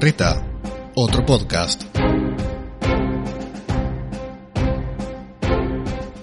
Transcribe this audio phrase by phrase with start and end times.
[0.00, 0.42] Berreta,
[0.94, 1.82] otro podcast.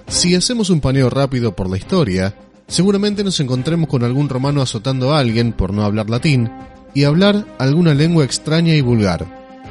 [0.08, 2.34] Si hacemos un paneo rápido por la historia,
[2.66, 6.50] seguramente nos encontremos con algún romano azotando a alguien por no hablar latín
[6.92, 9.24] y hablar alguna lengua extraña y vulgar.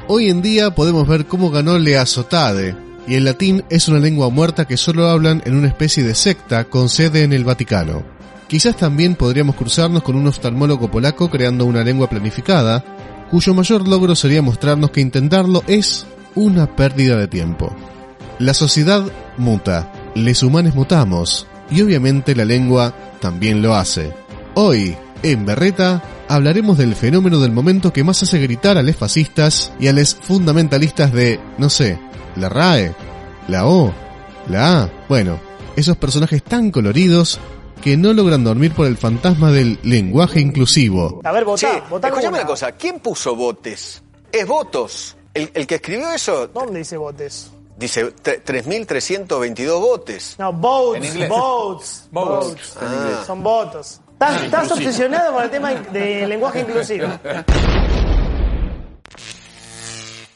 [0.08, 2.74] Hoy en día podemos ver cómo ganó le azotade,
[3.06, 6.64] y el latín es una lengua muerta que solo hablan en una especie de secta
[6.64, 8.04] con sede en el Vaticano.
[8.48, 12.82] Quizás también podríamos cruzarnos con un oftalmólogo polaco creando una lengua planificada,
[13.30, 17.74] cuyo mayor logro sería mostrarnos que intentarlo es una pérdida de tiempo.
[18.38, 19.04] La sociedad
[19.36, 24.12] muta, les humanos mutamos, y obviamente la lengua también lo hace.
[24.54, 29.72] Hoy, en Berreta, hablaremos del fenómeno del momento que más hace gritar a los fascistas
[29.80, 31.98] y a los fundamentalistas de, no sé,
[32.36, 32.94] la RAE,
[33.48, 33.92] la O,
[34.48, 35.38] la A, bueno,
[35.76, 37.40] esos personajes tan coloridos
[37.78, 41.20] que no logran dormir por el fantasma del lenguaje inclusivo.
[41.24, 44.02] A ver, votá, Sí, votá escuchame una cosa, ¿quién puso botes?
[44.32, 45.16] Es votos.
[45.34, 47.50] El, el que escribió eso ¿Dónde dice botes?
[47.78, 50.34] dice tre- 3.322 botes.
[50.38, 53.18] No, votes, En votes, Votes, inglés.
[53.26, 54.00] Son votos.
[54.14, 57.06] Estás, estás obsesionado con el tema de lenguaje inclusivo.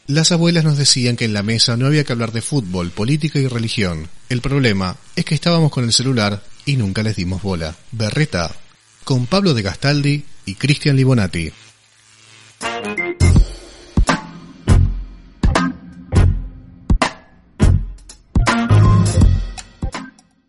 [0.07, 3.39] Las abuelas nos decían que en la mesa no había que hablar de fútbol, política
[3.39, 4.09] y religión.
[4.29, 7.75] El problema es que estábamos con el celular y nunca les dimos bola.
[7.91, 8.55] Berreta,
[9.05, 11.53] con Pablo de Gastaldi y Cristian Libonati.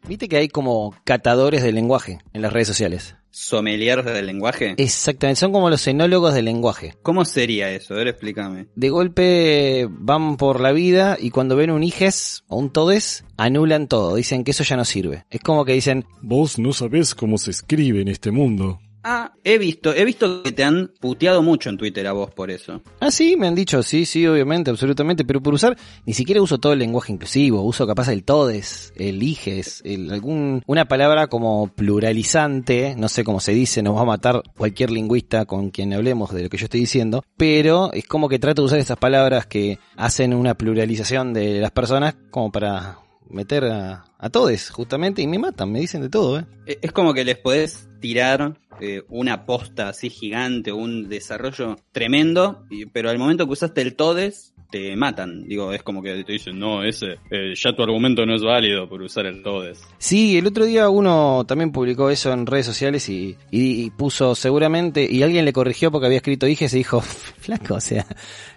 [0.08, 3.16] Viste que hay como catadores del lenguaje en las redes sociales.
[3.34, 4.76] Sommeliers del lenguaje.
[4.78, 6.96] Exactamente, son como los enólogos del lenguaje.
[7.02, 7.96] ¿Cómo sería eso?
[7.96, 8.68] A ver, explícame.
[8.76, 13.88] De golpe van por la vida y cuando ven un ijes o un todes, anulan
[13.88, 14.16] todo.
[14.16, 15.26] Dicen que eso ya no sirve.
[15.30, 18.80] Es como que dicen, Vos no sabés cómo se escribe en este mundo.
[19.04, 22.50] Ah, he visto, he visto que te han puteado mucho en Twitter a vos por
[22.50, 22.82] eso.
[23.02, 26.58] ah, sí, me han dicho, sí, sí, obviamente, absolutamente, pero por usar, ni siquiera uso
[26.58, 31.68] todo el lenguaje inclusivo, uso capaz el todes, el ijes, el, algún, una palabra como
[31.68, 36.32] pluralizante, no sé cómo se dice, nos va a matar cualquier lingüista con quien hablemos
[36.34, 39.48] de lo que yo estoy diciendo, pero es como que trato de usar estas palabras
[39.48, 45.28] que hacen una pluralización de las personas como para meter a, a todes, justamente, y
[45.28, 46.46] me matan, me dicen de todo, ¿eh?
[46.66, 52.66] Eh, Es como que les podés tirar eh, una posta así gigante, un desarrollo tremendo,
[52.92, 55.48] pero al momento que usaste el todes, te matan.
[55.48, 58.90] Digo, es como que te dicen, no, ese, eh, ya tu argumento no es válido
[58.90, 59.82] por usar el todes.
[60.00, 64.34] Sí, el otro día uno también publicó eso en redes sociales y, y- y puso
[64.34, 68.06] seguramente, y alguien le corrigió porque había escrito dije, se dijo, flaco, o sea,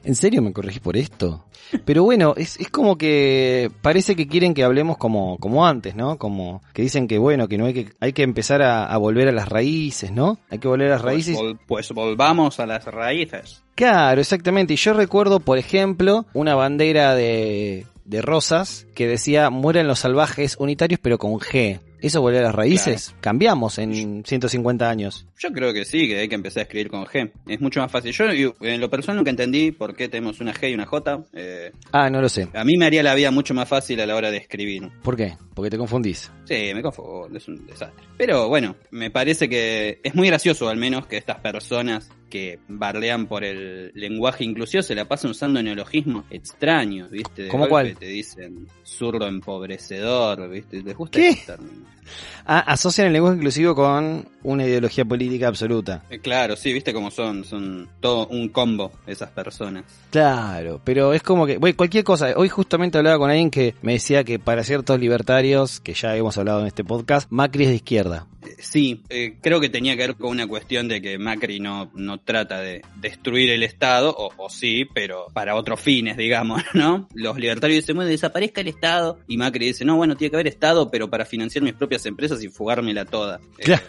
[0.05, 1.45] ¿en serio me corregís por esto?
[1.85, 6.17] Pero bueno, es, es como que parece que quieren que hablemos como, como antes, ¿no?
[6.17, 9.29] Como que dicen que bueno, que no hay que, hay que empezar a, a volver
[9.29, 10.39] a las raíces, ¿no?
[10.49, 11.37] Hay que volver a las Pues, raíces.
[11.37, 13.65] vol- pues volvamos a las raíces.
[13.77, 14.75] Claro, exactamente.
[14.75, 20.57] Y yo recuerdo, por ejemplo, una bandera de, de rosas que decía mueren los salvajes
[20.59, 21.79] unitarios pero con G.
[21.99, 23.15] ¿Eso volver a las raíces?
[23.23, 25.27] Cambiamos en 150 años.
[25.39, 27.33] Yo creo que sí, que hay que empezar a escribir con G.
[27.49, 28.13] Es mucho más fácil.
[28.13, 31.25] Yo yo, en lo personal nunca entendí por qué tenemos una G y una J.
[31.33, 32.49] Eh, Ah, no lo sé.
[32.55, 34.89] a mí me haría la vida mucho más fácil a la hora de escribir.
[35.03, 35.37] ¿Por qué?
[35.55, 36.31] Porque te confundís.
[36.45, 38.05] Sí, me confundo, es un desastre.
[38.19, 43.27] Pero bueno, me parece que es muy gracioso al menos que estas personas que bardean
[43.27, 47.45] por el lenguaje inclusivo se la pasan usando neologismos extraños, ¿viste?
[47.45, 47.97] De ¿Cómo cuál?
[47.97, 50.83] Te dicen zurdo empobrecedor, ¿viste?
[50.83, 51.29] ¿Les gusta ¿Qué?
[51.31, 51.87] ese término?
[52.45, 56.05] Ah, asocian el lenguaje inclusivo con una ideología política absoluta.
[56.11, 57.45] Eh, Claro, sí, ¿viste cómo son?
[57.45, 59.85] Son todo un combo esas personas.
[60.11, 62.33] Claro, pero es como que, bueno, cualquier cosa.
[62.37, 66.39] Hoy justamente hablaba con alguien que me decía que para ciertos libertarios, que ya hemos
[66.39, 68.27] hablado en este podcast, Macri es de izquierda.
[68.43, 71.91] Eh, Sí, eh, creo que tenía que ver con una cuestión de que Macri no,
[71.95, 77.09] no trata de destruir el Estado, o, o sí, pero para otros fines, digamos, ¿no?
[77.15, 80.47] Los libertarios dicen, bueno, desaparezca el Estado, y Macri dice, no, bueno, tiene que haber
[80.49, 83.41] Estado, pero para financiar mis propias empresas y fugármela toda.
[83.59, 83.83] Eh, Claro.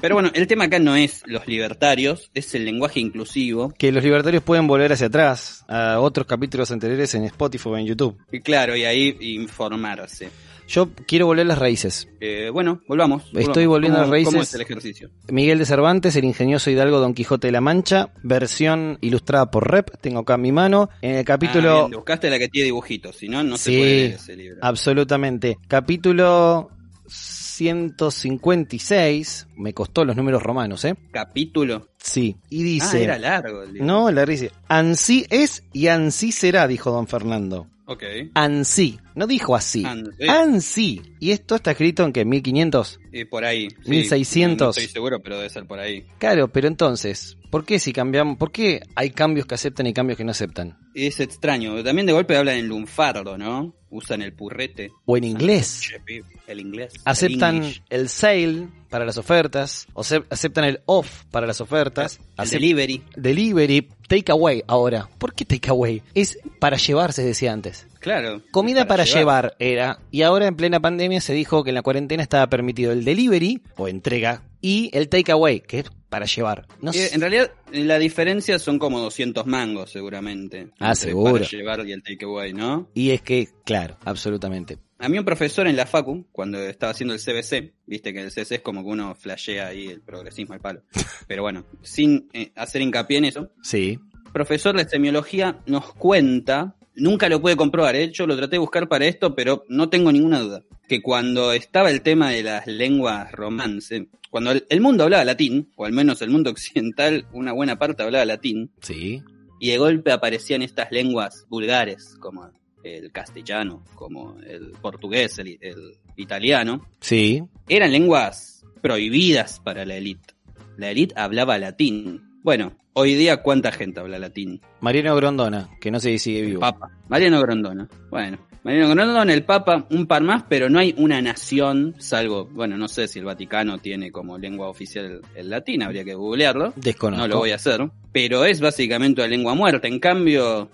[0.00, 3.72] pero bueno, el tema acá no es los libertarios, es el lenguaje inclusivo.
[3.78, 7.86] Que los libertarios pueden volver hacia atrás a otros capítulos anteriores en Spotify o en
[7.86, 8.18] YouTube.
[8.32, 10.30] Y claro, y ahí informarse.
[10.72, 12.08] Yo quiero volver a las raíces.
[12.18, 13.24] Eh, bueno, volvamos.
[13.34, 13.68] Estoy volvamos.
[13.68, 14.32] volviendo a ¿Cómo- las raíces.
[14.32, 15.10] ¿Cómo es el ejercicio?
[15.28, 19.90] Miguel de Cervantes, el ingenioso hidalgo Don Quijote de la Mancha, versión ilustrada por Rep,
[20.00, 20.88] tengo acá en mi mano.
[21.02, 21.88] En el Ah, capítulo...
[21.88, 24.58] bien, buscaste la que tiene dibujitos, si no, no se Sí, puede leer ese libro.
[24.62, 25.58] absolutamente.
[25.68, 26.70] Capítulo
[27.06, 30.94] 156, me costó los números romanos, ¿eh?
[31.10, 31.88] Capítulo.
[31.98, 33.04] Sí, y Ah, dice...
[33.04, 33.86] era largo el libro.
[33.86, 37.66] no, la dice, ansí es y ansí será, dijo don Fernando.
[37.86, 38.04] Ok.
[38.34, 38.98] Ansí.
[39.14, 39.84] No dijo así.
[39.84, 40.28] Ansí.
[40.28, 41.02] Ansí.
[41.20, 43.00] Y esto está escrito en que 1500.
[43.12, 43.68] Y por ahí.
[43.84, 43.90] sí.
[43.90, 44.58] 1600.
[44.58, 46.04] No, no estoy seguro, pero debe ser por ahí.
[46.18, 50.16] Claro, pero entonces, ¿por qué si cambiamos, por qué hay cambios que aceptan y cambios
[50.16, 50.78] que no aceptan?
[50.94, 51.82] Es extraño.
[51.84, 53.74] También de golpe hablan en lunfardo, ¿no?
[53.90, 54.90] Usan el purrete.
[55.04, 55.82] O en inglés.
[55.82, 56.94] Chepi, El inglés.
[57.04, 62.48] Aceptan el sale para las ofertas, o se- aceptan el off para las ofertas, El
[62.48, 63.02] delivery.
[63.16, 65.08] delivery, takeaway ahora.
[65.18, 66.02] ¿Por qué takeaway?
[66.14, 67.86] Es para llevar, se decía antes.
[68.02, 68.42] Claro.
[68.50, 69.54] Comida para, llevar.
[69.58, 73.04] era, y ahora en plena pandemia se dijo que en la cuarentena estaba permitido el
[73.04, 76.66] delivery o entrega y el takeaway, que es para llevar.
[76.80, 77.14] No Eh, sé.
[77.14, 80.68] en realidad, la diferencia son como 200 mangos, seguramente.
[80.78, 81.32] Ah, seguro.
[81.34, 82.90] Para llevar y el takeaway, ¿no?
[82.92, 84.78] Y es que, claro, absolutamente.
[84.98, 88.30] A mí un profesor en la facu, cuando estaba haciendo el CBC, viste que el
[88.30, 90.82] CBC es como que uno flashea ahí el progresismo al palo.
[91.26, 93.98] Pero bueno, sin eh, hacer hincapié en eso, Sí.
[94.32, 98.10] profesor de semiología nos cuenta, nunca lo pude comprobar, ¿eh?
[98.12, 101.90] yo lo traté de buscar para esto, pero no tengo ninguna duda, que cuando estaba
[101.90, 106.22] el tema de las lenguas romance, cuando el, el mundo hablaba latín, o al menos
[106.22, 109.22] el mundo occidental, una buena parte hablaba latín, Sí.
[109.60, 112.50] y de golpe aparecían estas lenguas vulgares, como
[112.82, 117.42] el castellano, como el portugués, el, el italiano, Sí.
[117.68, 120.34] eran lenguas prohibidas para la élite.
[120.76, 122.22] La élite hablaba latín.
[122.42, 124.60] Bueno, hoy día cuánta gente habla latín.
[124.80, 126.60] Mariano Grondona, que no sé si sigue vivo.
[126.60, 126.90] Papa.
[127.08, 127.88] Mariano Grondona.
[128.10, 132.76] Bueno, Mariano Grondona, el Papa, un par más, pero no hay una nación, salvo, bueno,
[132.76, 136.72] no sé si el Vaticano tiene como lengua oficial el, el latín, habría que googlearlo.
[136.74, 137.22] Desconozco.
[137.22, 139.86] No lo voy a hacer, pero es básicamente una lengua muerta.
[139.86, 140.68] En cambio,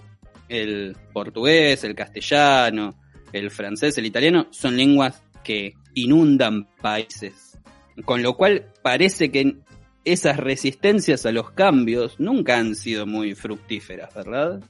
[0.48, 2.94] el portugués, el castellano,
[3.30, 7.58] el francés, el italiano son lenguas que inundan países.
[8.04, 9.56] Con lo cual parece que
[10.04, 14.62] esas resistencias a los cambios nunca han sido muy fructíferas, ¿verdad?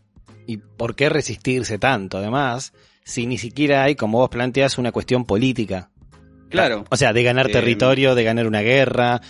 [0.46, 2.72] ¿Y por qué resistirse tanto, además,
[3.04, 5.90] si ni siquiera hay, como vos planteas, una cuestión política?
[6.48, 6.84] Claro.
[6.90, 9.20] O sea, de ganar Eh, territorio, de ganar una guerra.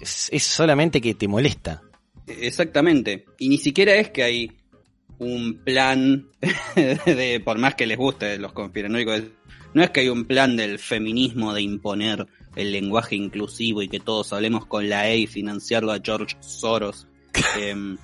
[0.00, 1.82] Es, es solamente que te molesta.
[2.26, 3.24] Exactamente.
[3.38, 4.52] Y ni siquiera es que hay
[5.18, 6.28] un plan
[7.06, 9.22] de, por más que les guste los conspiranoicos,
[9.74, 12.26] no es que hay un plan del feminismo de imponer
[12.58, 17.06] el lenguaje inclusivo y que todos hablemos con la E y financiarlo a George Soros.
[17.58, 17.96] Em,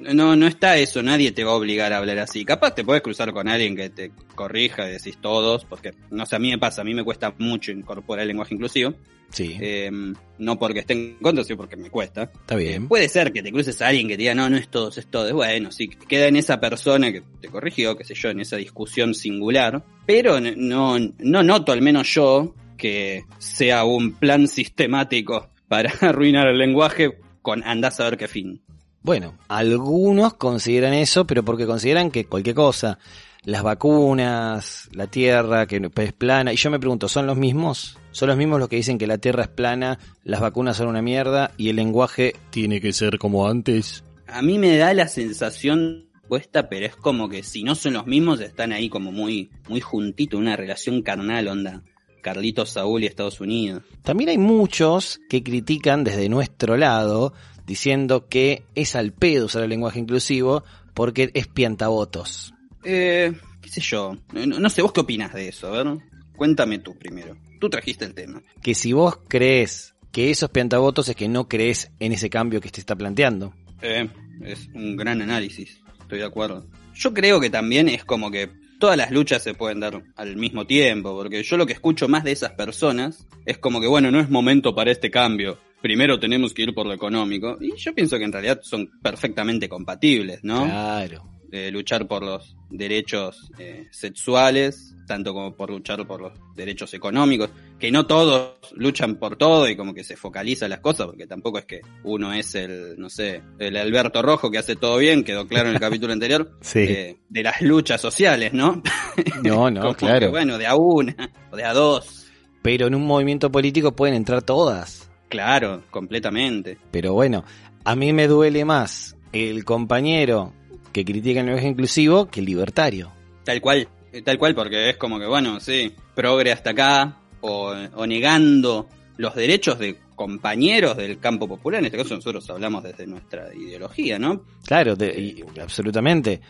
[0.00, 2.44] no, no está eso, nadie te va a obligar a hablar así.
[2.44, 6.36] Capaz te puedes cruzar con alguien que te corrija y decís todos, porque no sé,
[6.36, 8.94] a mí me pasa, a mí me cuesta mucho incorporar el lenguaje inclusivo.
[9.30, 12.24] Sí, Em, no porque esté en contra, sino porque me cuesta.
[12.24, 12.88] está bien.
[12.88, 15.06] Puede ser que te cruces a alguien que te diga, no, no es todos, es
[15.06, 15.32] todo.
[15.34, 19.14] Bueno, sí, queda en esa persona que te corrigió, qué sé yo, en esa discusión
[19.14, 19.84] singular.
[20.04, 26.58] Pero no, no noto, al menos yo, que sea un plan sistemático para arruinar el
[26.58, 28.62] lenguaje con andás a ver qué fin.
[29.02, 32.98] Bueno, algunos consideran eso, pero porque consideran que cualquier cosa,
[33.44, 37.96] las vacunas, la Tierra, que es plana, y yo me pregunto, ¿son los mismos?
[38.10, 41.00] ¿Son los mismos los que dicen que la Tierra es plana, las vacunas son una
[41.00, 44.04] mierda y el lenguaje Tiene que ser como antes.
[44.26, 48.06] A mí me da la sensación puesta, pero es como que si no son los
[48.06, 51.82] mismos, están ahí como muy, muy juntitos, una relación carnal, onda.
[52.20, 53.82] Carlitos Saúl y Estados Unidos.
[54.02, 57.32] También hay muchos que critican desde nuestro lado,
[57.66, 60.64] diciendo que es al pedo usar el lenguaje inclusivo
[60.94, 62.54] porque es piantavotos.
[62.84, 64.16] Eh, qué sé yo.
[64.32, 65.98] No, no sé, vos qué opinas de eso, a ver.
[66.36, 67.36] Cuéntame tú primero.
[67.60, 68.42] Tú trajiste el tema.
[68.62, 72.70] Que si vos crees que esos piantavotos es que no crees en ese cambio que
[72.70, 73.54] te está planteando.
[73.82, 74.08] Eh,
[74.42, 75.80] es un gran análisis.
[76.00, 76.66] Estoy de acuerdo.
[76.94, 80.66] Yo creo que también es como que todas las luchas se pueden dar al mismo
[80.66, 84.18] tiempo, porque yo lo que escucho más de esas personas es como que, bueno, no
[84.18, 85.58] es momento para este cambio.
[85.80, 87.56] Primero tenemos que ir por lo económico.
[87.60, 90.64] Y yo pienso que en realidad son perfectamente compatibles, ¿no?
[90.64, 91.39] Claro.
[91.50, 97.50] De luchar por los derechos eh, sexuales, tanto como por luchar por los derechos económicos,
[97.78, 101.58] que no todos luchan por todo y como que se focaliza las cosas, porque tampoco
[101.58, 105.48] es que uno es el, no sé, el Alberto Rojo que hace todo bien, quedó
[105.48, 106.80] claro en el capítulo anterior, Sí.
[106.80, 108.82] eh, de las luchas sociales, ¿no?
[109.42, 110.30] No, no, Como que, claro.
[110.30, 112.26] bueno, de a una o de a dos.
[112.62, 115.10] Pero en un movimiento político pueden entrar todas.
[115.28, 116.76] Claro, completamente.
[116.90, 117.44] Pero bueno,
[117.84, 120.52] a mí me duele más el compañero
[120.92, 123.12] que critica el lenguaje inclusivo que el libertario.
[123.44, 127.72] Tal cual, eh, tal cual, porque es como que, bueno, sí, progre hasta acá, o,
[127.94, 133.06] o negando los derechos de compañeros del campo popular, en este caso nosotros hablamos desde
[133.06, 134.44] nuestra ideología, ¿no?
[134.66, 136.40] Claro, de- y- absolutamente.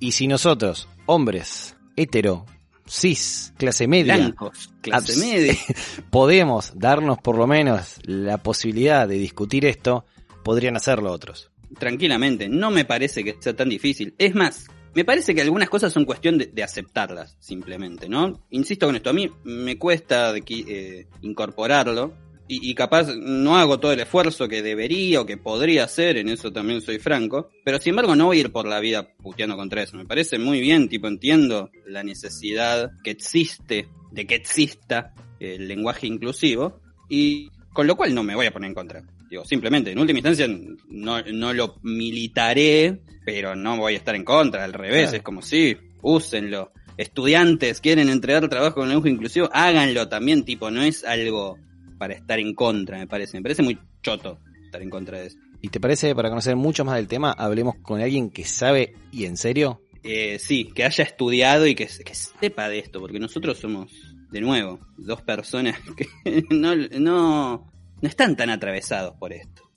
[0.00, 2.46] Y si nosotros, hombres, hetero,
[2.88, 5.54] cis, clase media, Blancos, clase media.
[6.10, 10.04] podemos darnos por lo menos la posibilidad de discutir esto,
[10.42, 11.50] podrían hacerlo otros.
[11.78, 14.14] Tranquilamente, no me parece que sea tan difícil.
[14.18, 18.44] Es más, Me parece que algunas cosas son cuestión de, aceptarlas, simplemente, ¿no?
[18.50, 22.12] Insisto con esto, a mí me cuesta de eh, incorporarlo,
[22.48, 26.28] y, y capaz no hago todo el esfuerzo que debería o que podría hacer, en
[26.28, 29.56] eso también soy franco, pero sin embargo no voy a ir por la vida puteando
[29.56, 29.96] contra eso.
[29.96, 36.08] Me parece muy bien, tipo entiendo la necesidad que existe de que exista el lenguaje
[36.08, 39.04] inclusivo y con lo cual no me voy a poner en contra.
[39.30, 40.48] Digo, simplemente, en última instancia
[40.88, 45.16] no, no lo militaré, pero no voy a estar en contra, al revés, Claro.
[45.18, 46.72] es como sí, úsenlo.
[46.96, 51.56] Estudiantes quieren entregar trabajo con lenguaje inclusivo, háganlo también, tipo, no es algo
[51.98, 53.36] para estar en contra, me parece.
[53.38, 55.38] Me parece muy choto estar en contra de eso.
[55.62, 59.26] ¿Y te parece, para conocer mucho más del tema, hablemos con alguien que sabe y
[59.26, 59.82] en serio?
[60.02, 63.92] Eh, sí, que haya estudiado y que, que sepa de esto, porque nosotros somos,
[64.30, 65.78] de nuevo, dos personas
[66.24, 67.70] que no, no,
[68.00, 69.70] no están tan atravesados por esto.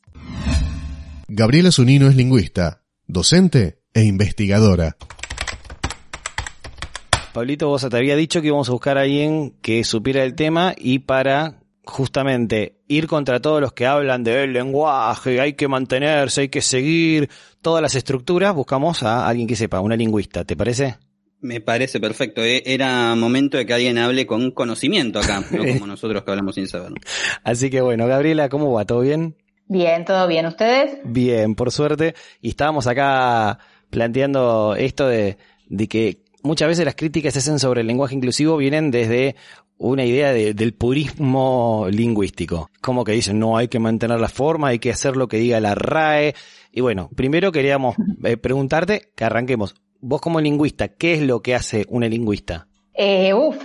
[1.27, 4.97] Gabriela Zunino es lingüista, docente e investigadora.
[7.33, 10.75] Pablito, vos te había dicho que íbamos a buscar a alguien que supiera el tema
[10.77, 16.49] y para justamente ir contra todos los que hablan del lenguaje, hay que mantenerse, hay
[16.49, 17.29] que seguir
[17.61, 20.97] todas las estructuras, buscamos a alguien que sepa, una lingüista, ¿te parece?
[21.43, 22.43] Me parece perfecto.
[22.43, 26.55] eh, Era momento de que alguien hable con conocimiento acá, no como nosotros que hablamos
[26.55, 26.97] sin saberlo.
[27.43, 28.85] Así que bueno, Gabriela, ¿cómo va?
[28.85, 29.35] ¿Todo bien?
[29.67, 30.45] Bien, todo bien.
[30.45, 30.97] ¿Ustedes?
[31.03, 32.15] Bien, por suerte.
[32.41, 33.59] Y estábamos acá
[33.89, 38.15] planteando esto de, de que muchas veces las críticas que se hacen sobre el lenguaje
[38.15, 39.35] inclusivo vienen desde
[39.77, 42.69] una idea de- del purismo lingüístico.
[42.81, 45.59] Como que dicen, no, hay que mantener la forma, hay que hacer lo que diga
[45.59, 46.35] la RAE.
[46.71, 49.75] Y bueno, primero queríamos eh, preguntarte, que arranquemos.
[50.05, 52.67] Vos como lingüista, ¿qué es lo que hace una lingüista?
[52.93, 53.55] Eh, uf,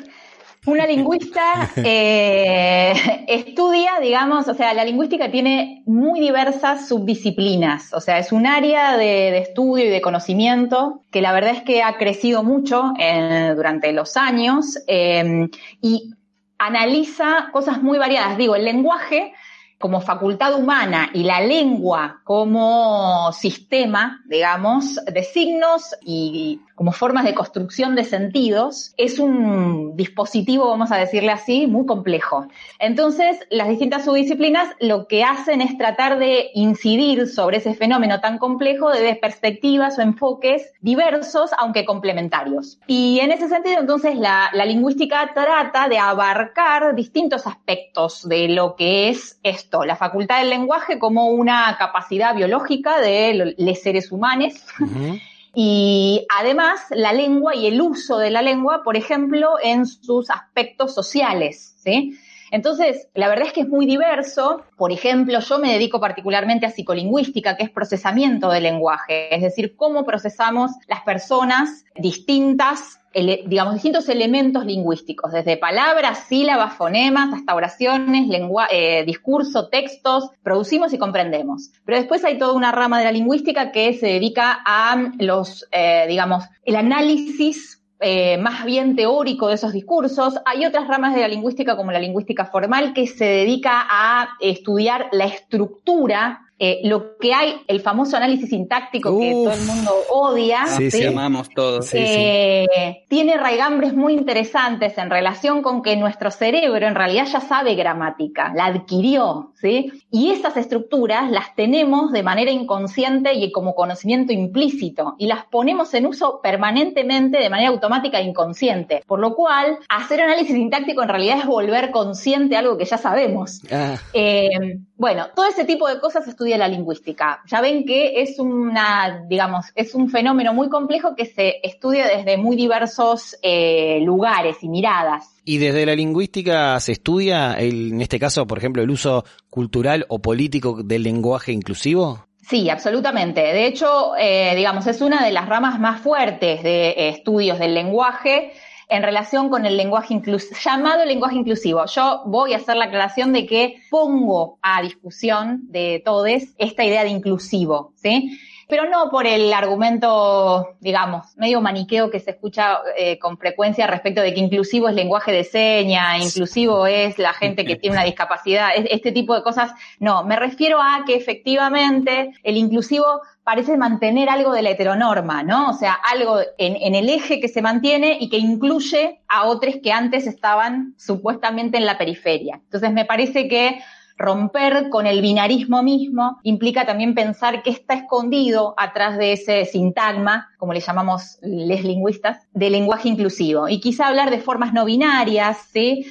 [0.67, 2.95] una lingüista eh,
[3.27, 8.97] estudia, digamos, o sea, la lingüística tiene muy diversas subdisciplinas, o sea, es un área
[8.97, 13.55] de, de estudio y de conocimiento que la verdad es que ha crecido mucho eh,
[13.57, 15.49] durante los años eh,
[15.83, 16.15] y
[16.57, 18.39] analiza cosas muy variadas.
[18.39, 19.33] Digo, el lenguaje
[19.79, 27.35] como facultad humana y la lengua como sistema, digamos, de signos y como formas de
[27.35, 32.47] construcción de sentidos, es un dispositivo, vamos a decirle así, muy complejo.
[32.79, 38.39] Entonces, las distintas subdisciplinas lo que hacen es tratar de incidir sobre ese fenómeno tan
[38.39, 42.79] complejo desde perspectivas o enfoques diversos, aunque complementarios.
[42.87, 48.77] Y en ese sentido, entonces, la, la lingüística trata de abarcar distintos aspectos de lo
[48.77, 54.55] que es esto, la facultad del lenguaje como una capacidad biológica de los seres humanos.
[55.55, 60.95] Y además la lengua y el uso de la lengua, por ejemplo, en sus aspectos
[60.95, 62.17] sociales, ¿sí?
[62.51, 64.63] Entonces, la verdad es que es muy diverso.
[64.77, 69.77] Por ejemplo, yo me dedico particularmente a psicolingüística, que es procesamiento del lenguaje, es decir,
[69.77, 73.01] cómo procesamos las personas distintas,
[73.47, 80.93] digamos, distintos elementos lingüísticos, desde palabras, sílabas, fonemas, hasta oraciones, lengua- eh, discurso, textos, producimos
[80.93, 81.71] y comprendemos.
[81.85, 86.07] Pero después hay toda una rama de la lingüística que se dedica a los, eh,
[86.09, 90.39] digamos, el análisis eh, más bien teórico de esos discursos.
[90.45, 95.09] Hay otras ramas de la lingüística, como la lingüística formal, que se dedica a estudiar
[95.11, 100.67] la estructura, eh, lo que hay, el famoso análisis sintáctico que todo el mundo odia.
[100.67, 100.99] Sí, sí.
[100.99, 101.05] ¿sí?
[101.05, 101.87] Llamamos todos.
[101.87, 102.05] Sí, sí.
[102.07, 107.75] Eh, tiene raigambres muy interesantes en relación con que nuestro cerebro en realidad ya sabe
[107.75, 109.93] gramática, la adquirió, ¿sí?
[110.11, 115.95] Y esas estructuras las tenemos de manera inconsciente y como conocimiento implícito y las ponemos
[115.95, 119.03] en uso permanentemente de manera automática e inconsciente.
[119.07, 123.61] Por lo cual, hacer análisis sintáctico en realidad es volver consciente algo que ya sabemos.
[123.71, 127.43] Ah, Eh, bueno, todo ese tipo de cosas estudia la lingüística.
[127.47, 132.39] Ya ven que es una, digamos, es un fenómeno muy complejo que se estudia desde
[132.39, 135.27] muy diversos eh, lugares y miradas.
[135.45, 140.07] Y desde la lingüística se estudia, el- en este caso, por ejemplo, el uso cultural
[140.09, 142.25] o político del lenguaje inclusivo.
[142.49, 143.43] Sí, absolutamente.
[143.43, 147.75] De hecho, eh, digamos, es una de las ramas más fuertes de eh, estudios del
[147.75, 148.53] lenguaje
[148.89, 151.85] en relación con el lenguaje inclusivo, llamado lenguaje inclusivo.
[151.87, 156.29] Yo voy a hacer la aclaración de que pongo a discusión de todos
[156.59, 158.39] esta idea de inclusivo, ¿sí?
[158.71, 164.21] Pero no por el argumento, digamos, medio maniqueo que se escucha eh, con frecuencia respecto
[164.21, 168.69] de que inclusivo es lenguaje de seña, inclusivo es la gente que tiene una discapacidad,
[168.77, 169.73] es- este tipo de cosas.
[170.01, 173.07] No, me refiero a que efectivamente el inclusivo
[173.49, 175.71] parece mantener algo de la heteronorma, ¿no?
[175.71, 179.91] O sea, algo en, el eje que se mantiene y que incluye a otros que
[179.91, 182.61] antes estaban supuestamente en la periferia.
[182.65, 183.81] Entonces me parece que
[184.19, 190.51] romper con el binarismo mismo implica también pensar qué está escondido atrás de ese sintagma,
[190.59, 193.67] como le llamamos les lingüistas, de lenguaje inclusivo.
[193.71, 196.05] Y quizá hablar de formas no binarias, ¿sí?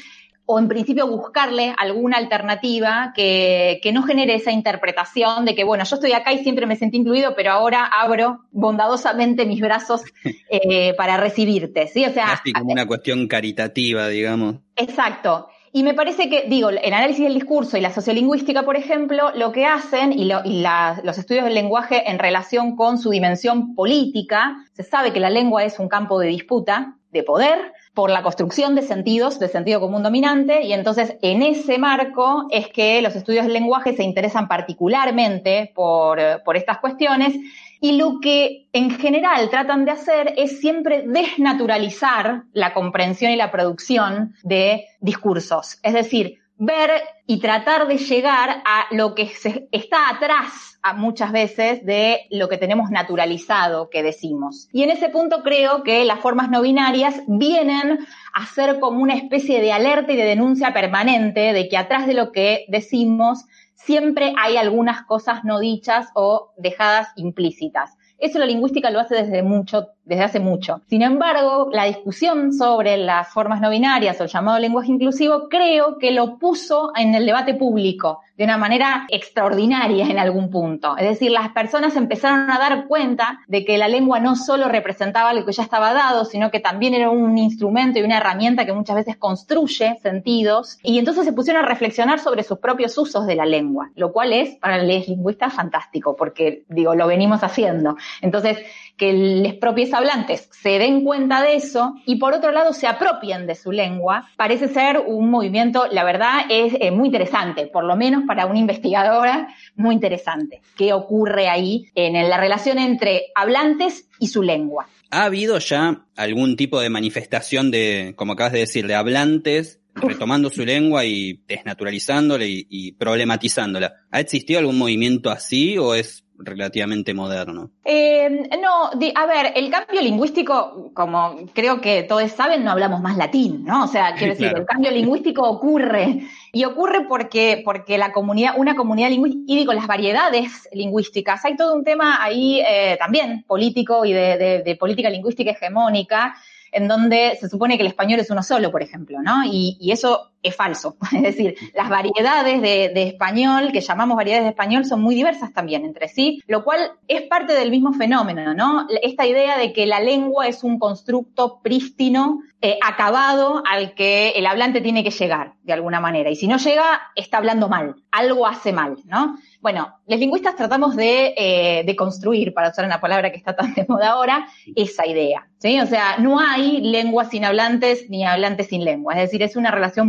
[0.49, 5.83] O en principio buscarle alguna alternativa que, que, no genere esa interpretación de que, bueno,
[5.83, 10.01] yo estoy acá y siempre me sentí incluido, pero ahora abro bondadosamente mis brazos
[10.49, 12.05] eh, para recibirte, ¿sí?
[12.05, 12.41] O sea...
[12.57, 14.55] Como una cuestión caritativa, digamos.
[14.77, 15.49] Exacto.
[15.73, 19.51] Y me parece que, digo, el análisis del discurso y la sociolingüística, por ejemplo, lo
[19.51, 23.75] que hacen y, lo, y la, los estudios del lenguaje en relación con su dimensión
[23.75, 28.21] política, se sabe que la lengua es un campo de disputa, de poder, por la
[28.21, 33.15] construcción de sentidos, de sentido común dominante, y entonces en ese marco es que los
[33.15, 37.33] estudios del lenguaje se interesan particularmente por, por estas cuestiones,
[37.81, 43.49] y lo que en general tratan de hacer es siempre desnaturalizar la comprensión y la
[43.49, 45.79] producción de discursos.
[45.81, 46.89] Es decir, ver
[47.25, 52.49] y tratar de llegar a lo que se, está atrás a muchas veces de lo
[52.49, 54.69] que tenemos naturalizado que decimos.
[54.71, 57.99] Y en ese punto creo que las formas no binarias vienen
[58.33, 62.13] a ser como una especie de alerta y de denuncia permanente de que atrás de
[62.13, 63.45] lo que decimos
[63.75, 67.97] siempre hay algunas cosas no dichas o dejadas implícitas.
[68.17, 70.81] Eso la lingüística lo hace desde mucho, desde hace mucho.
[70.89, 75.97] Sin embargo, la discusión sobre las formas no binarias o el llamado lenguaje inclusivo creo
[75.97, 80.95] que lo puso en el debate público de una manera extraordinaria en algún punto.
[80.95, 85.33] Es decir, las personas empezaron a dar cuenta de que la lengua no solo representaba
[85.33, 88.73] lo que ya estaba dado, sino que también era un instrumento y una herramienta que
[88.73, 90.77] muchas veces construye sentidos.
[90.83, 94.31] Y entonces se pusieron a reflexionar sobre sus propios usos de la lengua, lo cual
[94.33, 97.97] es para los lingüistas fantástico, porque digo, lo venimos haciendo.
[98.21, 98.59] Entonces,
[98.97, 103.47] que los propios hablantes se den cuenta de eso y por otro lado se apropien
[103.47, 107.95] de su lengua, parece ser un movimiento, la verdad, es eh, muy interesante, por lo
[107.95, 110.61] menos para una investigadora, muy interesante.
[110.77, 114.87] ¿Qué ocurre ahí en la relación entre hablantes y su lengua?
[115.09, 120.49] ¿Ha habido ya algún tipo de manifestación de, como acabas de decir, de hablantes retomando
[120.49, 123.93] su lengua y desnaturalizándola y, problematizándola.
[124.11, 127.71] ¿Ha existido algún movimiento así o es relativamente moderno?
[127.83, 133.17] Eh, no, a ver, el cambio lingüístico, como creo que todos saben, no hablamos más
[133.17, 133.85] latín, ¿no?
[133.85, 138.75] O sea, quiero decir, el cambio lingüístico ocurre y ocurre porque, porque la comunidad, una
[138.75, 144.05] comunidad lingüística, y digo, las variedades lingüísticas, hay todo un tema ahí eh, también político
[144.05, 146.35] y de política lingüística hegemónica,
[146.71, 149.43] en donde se supone que el español es uno solo, por ejemplo, ¿no?
[149.45, 150.97] Y, y eso es falso.
[151.17, 155.85] Es decir, las variedades de, español, que llamamos variedades de español, son muy diversas también
[155.85, 158.87] entre sí, lo cual es parte del mismo fenómeno, ¿no?
[159.01, 164.47] Esta idea de que la lengua es un constructo prístino, eh, acabado, al que el
[164.47, 166.31] hablante tiene que llegar, de alguna manera.
[166.31, 169.37] Y si no llega, está hablando mal, algo hace mal, ¿no?
[169.61, 173.75] Bueno, los lingüistas tratamos de, eh, de construir, para usar una palabra que está tan
[173.75, 175.79] de moda ahora, esa idea, ¿sí?
[175.79, 179.13] O sea, no hay lengua sin hablantes ni hablantes sin lengua.
[179.13, 180.07] Es decir, es una relación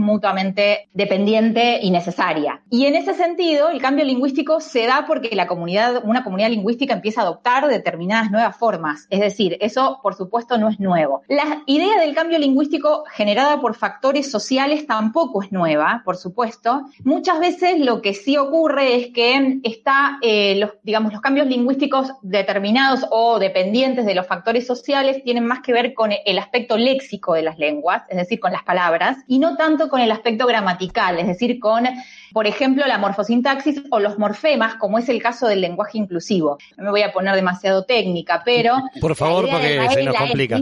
[0.93, 2.63] dependiente y necesaria.
[2.71, 6.95] Y en ese sentido, el cambio lingüístico se da porque la comunidad, una comunidad lingüística
[6.95, 9.07] empieza a adoptar determinadas nuevas formas.
[9.11, 11.23] Es decir, eso, por supuesto, no es nuevo.
[11.29, 16.83] La idea del cambio lingüístico generada por factores sociales tampoco es nueva, por supuesto.
[17.05, 22.13] Muchas veces lo que sí ocurre es que está, eh, los, digamos, los cambios lingüísticos
[22.23, 27.35] determinados o dependientes de los factores sociales tienen más que ver con el aspecto léxico
[27.35, 31.19] de las lenguas, es decir, con las palabras, y no tanto con el aspecto gramatical,
[31.19, 31.85] es decir, con,
[32.33, 36.59] por ejemplo, la morfosintaxis o los morfemas, como es el caso del lenguaje inclusivo.
[36.77, 38.77] No me voy a poner demasiado técnica, pero...
[39.01, 40.61] Por favor, porque se nos complica.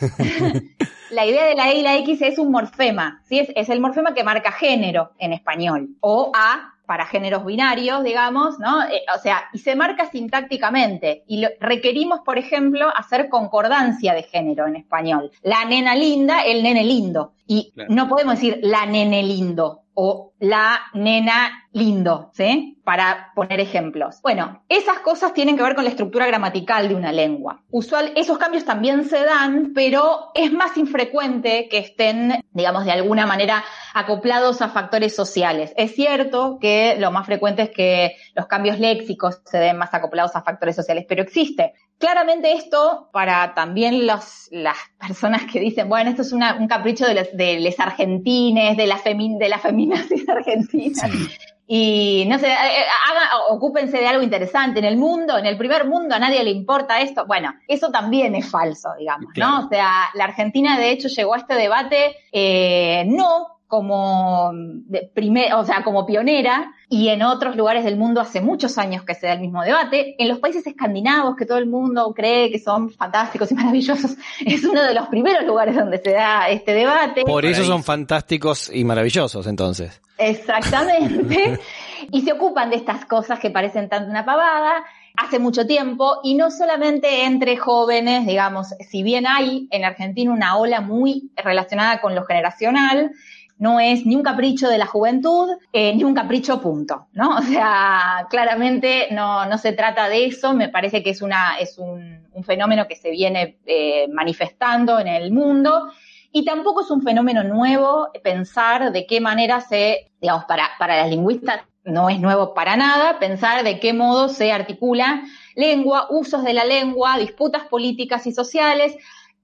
[1.10, 3.38] la idea de la E y la X es un morfema, ¿sí?
[3.38, 8.58] Es, es el morfema que marca género en español, o A para géneros binarios, digamos,
[8.58, 8.84] ¿no?
[8.84, 11.24] Eh, o sea, y se marca sintácticamente.
[11.26, 15.30] Y lo, requerimos, por ejemplo, hacer concordancia de género en español.
[15.42, 17.32] La nena linda, el nene lindo.
[17.46, 17.94] Y claro.
[17.94, 22.80] no podemos decir la nene lindo o la nena lindo, ¿sí?
[22.84, 24.20] Para poner ejemplos.
[24.22, 27.62] Bueno, esas cosas tienen que ver con la estructura gramatical de una lengua.
[27.70, 33.26] Usual, esos cambios también se dan, pero es más infrecuente que estén, digamos, de alguna
[33.26, 35.72] manera acoplados a factores sociales.
[35.78, 40.36] Es cierto que lo más frecuente es que los cambios léxicos se den más acoplados
[40.36, 41.72] a factores sociales, pero existe.
[41.98, 47.06] Claramente esto, para también los, las personas que dicen, bueno, esto es una, un capricho
[47.06, 51.08] de los, de les argentines, de la, femi, de la feminazi argentina.
[51.08, 51.28] Sí.
[51.68, 54.78] Y no sé, hagan, ocúpense de algo interesante.
[54.78, 57.26] En el mundo, en el primer mundo, a nadie le importa esto.
[57.26, 59.52] Bueno, eso también es falso, digamos, claro.
[59.52, 59.66] ¿no?
[59.66, 65.54] O sea, la Argentina de hecho llegó a este debate, eh, no como de primer,
[65.54, 69.26] o sea, como pionera, y en otros lugares del mundo hace muchos años que se
[69.26, 70.14] da el mismo debate.
[70.22, 74.64] En los países escandinavos, que todo el mundo cree que son fantásticos y maravillosos, es
[74.64, 77.22] uno de los primeros lugares donde se da este debate.
[77.22, 80.00] Por eso son fantásticos y maravillosos, entonces.
[80.18, 81.58] Exactamente.
[82.12, 84.84] y se ocupan de estas cosas que parecen tanto una pavada
[85.16, 90.56] hace mucho tiempo y no solamente entre jóvenes, digamos, si bien hay en Argentina una
[90.56, 93.12] ola muy relacionada con lo generacional,
[93.58, 97.36] no es ni un capricho de la juventud, eh, ni un capricho punto, ¿no?
[97.38, 101.78] O sea, claramente no, no se trata de eso, me parece que es, una, es
[101.78, 105.90] un, un fenómeno que se viene eh, manifestando en el mundo
[106.32, 111.08] y tampoco es un fenómeno nuevo pensar de qué manera se, digamos, para, para las
[111.08, 115.22] lingüistas no es nuevo para nada pensar de qué modo se articula
[115.54, 118.94] lengua, usos de la lengua, disputas políticas y sociales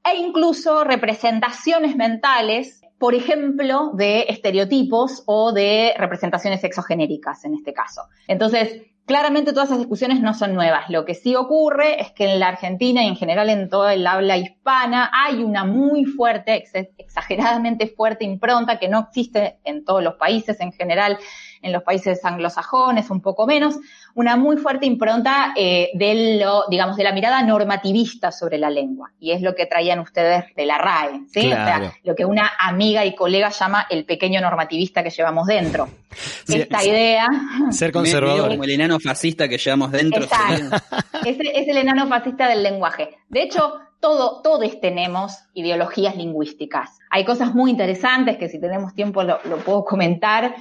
[0.04, 8.02] e incluso representaciones mentales por ejemplo, de estereotipos o de representaciones exogenéricas en este caso.
[8.28, 10.88] Entonces, claramente todas esas discusiones no son nuevas.
[10.88, 14.06] Lo que sí ocurre es que en la Argentina y en general en toda el
[14.06, 16.62] habla hispana hay una muy fuerte,
[16.96, 21.18] exageradamente fuerte impronta que no existe en todos los países en general
[21.62, 23.76] en los países anglosajones un poco menos,
[24.14, 29.12] una muy fuerte impronta eh, de lo, digamos, de la mirada normativista sobre la lengua.
[29.18, 31.46] Y es lo que traían ustedes de la RAE, ¿sí?
[31.46, 35.88] O sea, lo que una amiga y colega llama el pequeño normativista que llevamos dentro.
[36.48, 37.26] Esta idea.
[37.70, 38.50] Ser conservador.
[38.50, 40.24] Como el enano fascista que llevamos dentro.
[41.24, 43.16] es, es el enano fascista del lenguaje.
[43.28, 46.98] De hecho, todo, todos tenemos ideologías lingüísticas.
[47.08, 50.54] Hay cosas muy interesantes que si tenemos tiempo lo, lo puedo comentar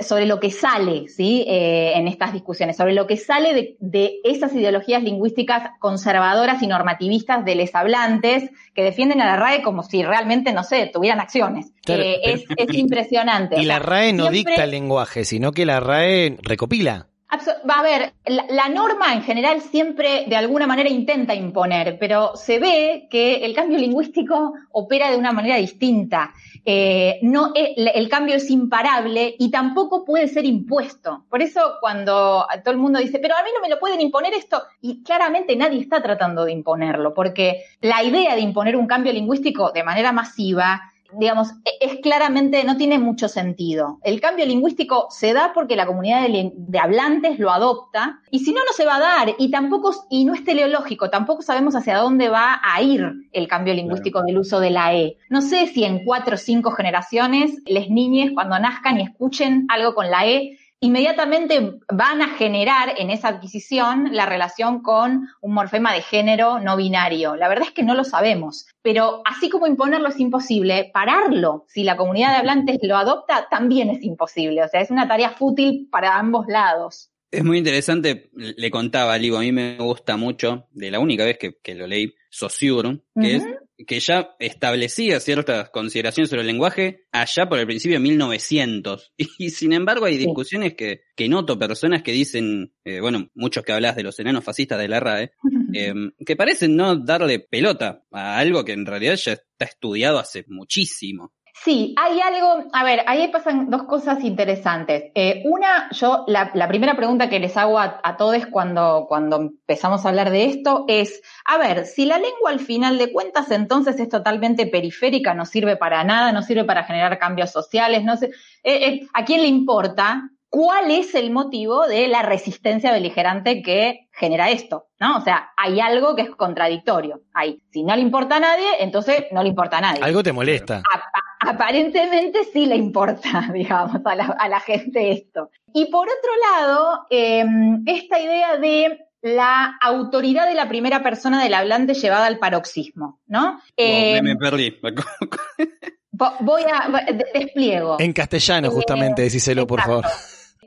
[0.00, 1.44] sobre lo que sale ¿sí?
[1.46, 6.66] Eh, en estas discusiones, sobre lo que sale de, de, esas ideologías lingüísticas conservadoras y
[6.66, 11.20] normativistas de les hablantes que defienden a la RAE como si realmente, no sé, tuvieran
[11.20, 11.66] acciones.
[11.86, 13.60] Eh, es, es, impresionante.
[13.60, 17.08] Y la RAE no dicta el lenguaje, sino que la RAE recopila.
[17.32, 22.58] Va a ver, la, norma en general siempre de alguna manera intenta imponer, pero se
[22.58, 26.34] ve que el cambio lingüístico opera de una manera distinta.
[26.62, 31.24] Eh, no, el, el, cambio es imparable y tampoco puede ser impuesto.
[31.30, 34.34] Por eso cuando todo el mundo dice, pero a mí no me lo pueden imponer
[34.34, 39.12] esto, y claramente nadie está tratando de imponerlo, porque la idea de imponer un cambio
[39.12, 43.98] lingüístico de manera masiva digamos, e-, es claramente, no tiene mucho sentido.
[44.02, 48.52] El cambio lingüístico se da porque la comunidad de, de, hablantes lo adopta, y si
[48.52, 51.98] no, no se va a dar, y tampoco, y no es teleológico, tampoco sabemos hacia
[51.98, 54.26] dónde va a ir el cambio lingüístico claro.
[54.26, 55.16] del uso de la E.
[55.28, 59.94] No sé si en cuatro o cinco generaciones, les niñes cuando nazcan y escuchen algo
[59.94, 65.94] con la E, inmediatamente van a generar en esa adquisición la relación con un morfema
[65.94, 67.36] de género no binario.
[67.36, 71.84] La verdad es que no lo sabemos, pero así como imponerlo es imposible, pararlo, si
[71.84, 74.64] la comunidad de hablantes lo adopta, también es imposible.
[74.64, 77.10] O sea, es una tarea fútil para ambos lados.
[77.30, 81.38] Es muy interesante, le contaba Livo, a mí me gusta mucho, de la única vez
[81.38, 83.36] que, que lo leí, Saussure, que uh -huh.
[83.36, 89.12] es que ya establecía ciertas consideraciones sobre el lenguaje allá por el principio de 1900.
[89.16, 93.64] Y, y sin embargo hay discusiones que, que noto, personas que dicen, eh, bueno, muchos
[93.64, 95.32] que hablas de los enanos fascistas de la RAE,
[95.74, 100.44] eh, que parecen no darle pelota a algo que en realidad ya está estudiado hace
[100.48, 101.32] muchísimo.
[101.64, 105.12] Sí, hay algo, a ver, ahí pasan dos cosas interesantes.
[105.14, 109.36] Eh, una, yo, la, la, primera pregunta que les hago a, a todos cuando, cuando
[109.36, 113.52] empezamos a hablar de esto es, a ver, si la lengua al final de cuentas
[113.52, 118.16] entonces es totalmente periférica, no sirve para nada, no sirve para generar cambios sociales, no
[118.16, 118.26] sé,
[118.64, 120.30] eh, eh, ¿a quién le importa?
[120.48, 124.88] ¿Cuál es el motivo de la resistencia beligerante que genera esto?
[125.00, 125.16] ¿No?
[125.16, 127.22] O sea, hay algo que es contradictorio.
[127.32, 130.02] Hay, si no le importa a nadie, entonces no le importa a nadie.
[130.02, 130.82] Algo te molesta.
[130.92, 135.50] A, aparentemente sí le importa, digamos, a la, a la, gente esto.
[135.74, 137.44] Y por otro lado, eh,
[137.86, 143.60] esta idea de la autoridad de la primera persona del hablante llevada al paroxismo, ¿no?
[143.76, 144.74] Eh, me perdí.
[146.40, 147.96] voy a, despliego.
[148.00, 150.06] En castellano, justamente, eh, decíselo, por favor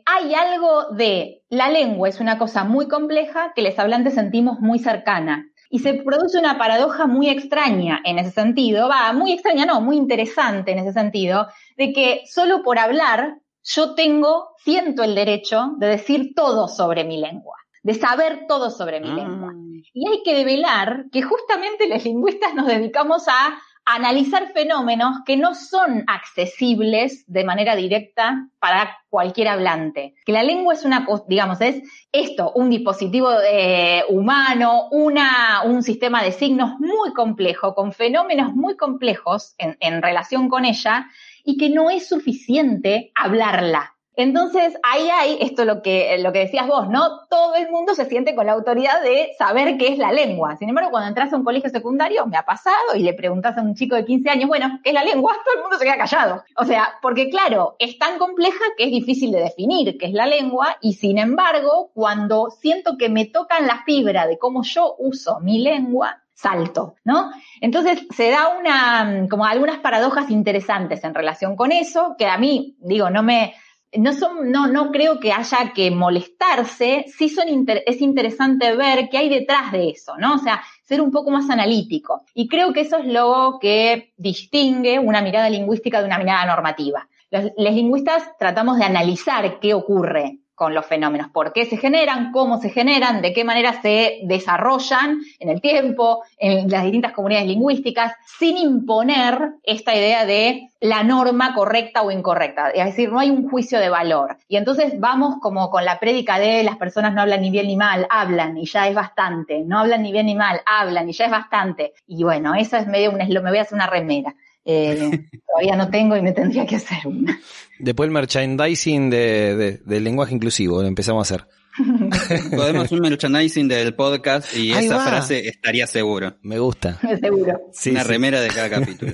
[0.05, 4.79] hay algo de la lengua es una cosa muy compleja que los hablantes sentimos muy
[4.79, 5.49] cercana.
[5.69, 9.97] Y se produce una paradoja muy extraña en ese sentido, va, muy extraña, no, muy
[9.97, 11.47] interesante en ese sentido,
[11.77, 17.17] de que solo por hablar yo tengo, siento el derecho de decir todo sobre mi
[17.17, 19.15] lengua, de saber todo sobre mi ah.
[19.15, 19.53] lengua.
[19.93, 25.53] Y hay que develar que justamente los lingüistas nos dedicamos a analizar fenómenos que no
[25.53, 30.15] son accesibles de manera directa para cualquier hablante.
[30.25, 36.23] Que la lengua es una, digamos, es esto, un dispositivo eh, humano, una, un sistema
[36.23, 41.07] de signos muy complejo, con fenómenos muy complejos en, en relación con ella,
[41.43, 43.94] y que no es suficiente hablarla.
[44.17, 47.25] Entonces, ahí hay esto lo que, lo que decías vos, ¿no?
[47.29, 50.55] Todo el mundo se siente con la autoridad de saber qué es la lengua.
[50.55, 53.61] Sin embargo, cuando entras a un colegio secundario, me ha pasado y le preguntas a
[53.61, 55.33] un chico de 15 años, bueno, ¿qué es la lengua?
[55.45, 56.43] Todo el mundo se queda callado.
[56.57, 60.25] O sea, porque claro, es tan compleja que es difícil de definir qué es la
[60.25, 65.39] lengua y sin embargo, cuando siento que me tocan la fibra de cómo yo uso
[65.41, 67.31] mi lengua, salto, ¿no?
[67.61, 72.75] Entonces se da una, como algunas paradojas interesantes en relación con eso, que a mí,
[72.79, 73.55] digo, no me,
[73.97, 79.17] no son, no, no creo que haya que molestarse, sí son es interesante ver qué
[79.17, 80.35] hay detrás de eso, ¿no?
[80.35, 82.23] O sea, ser un poco más analítico.
[82.33, 87.07] Y creo que eso es lo que distingue una mirada lingüística de una mirada normativa.
[87.31, 92.59] los lingüistas tratamos de analizar qué ocurre con los fenómenos, por qué se generan, cómo
[92.59, 98.13] se generan, de qué manera se desarrollan en el tiempo, en las distintas comunidades lingüísticas,
[98.39, 102.69] sin imponer esta idea de la norma correcta o incorrecta.
[102.69, 104.37] Es decir, no hay un juicio de valor.
[104.47, 107.75] Y entonces vamos como con la prédica de las personas no hablan ni bien ni
[107.75, 111.25] mal, hablan y ya es bastante, no hablan ni bien ni mal, hablan y ya
[111.25, 111.93] es bastante.
[112.07, 114.33] Y bueno, eso es medio un me voy a hacer una remera.
[114.65, 117.39] Eh, todavía no tengo y me tendría que hacer una.
[117.79, 121.47] Después el merchandising de, del lenguaje inclusivo, lo empezamos a hacer.
[122.55, 126.35] Podemos un merchandising del podcast y esa frase estaría seguro.
[126.41, 126.99] Me gusta.
[127.21, 127.59] Seguro.
[127.87, 129.13] una remera de cada capítulo.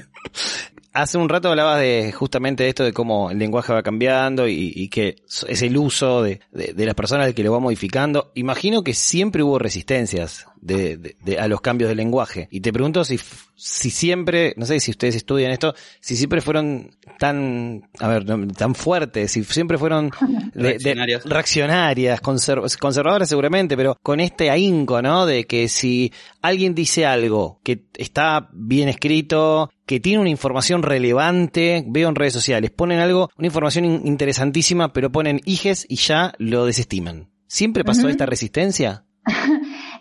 [0.94, 5.16] Hace un rato hablabas de justamente esto de cómo el lenguaje va cambiando y, que
[5.48, 8.32] es el uso de, de, las personas que lo va modificando.
[8.36, 12.48] Imagino que siempre hubo resistencias de, a los cambios de lenguaje.
[12.52, 13.20] Y te pregunto si,
[13.56, 18.76] si siempre, no sé si ustedes estudian esto, si siempre fueron tan, a ver, tan
[18.76, 20.12] fuertes, si siempre fueron
[20.54, 25.26] reaccionarias, reaccionarias conservadoras seguramente, pero con este ahínco, ¿no?
[25.26, 31.84] De que si alguien dice algo que está bien escrito, que tiene una información relevante,
[31.88, 36.66] veo en redes sociales, ponen algo, una información interesantísima, pero ponen hijes y ya lo
[36.66, 37.30] desestiman.
[37.48, 39.04] ¿Siempre pasó esta resistencia?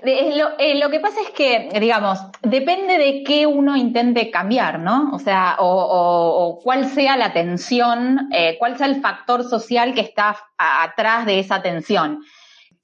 [0.03, 5.11] Lo, eh, lo, que pasa es que, digamos, depende de qué uno intente cambiar, ¿no?
[5.13, 10.01] O sea, o, o, cuál sea la tensión, eh, cuál sea el factor social que
[10.01, 12.21] está atrás de esa tensión.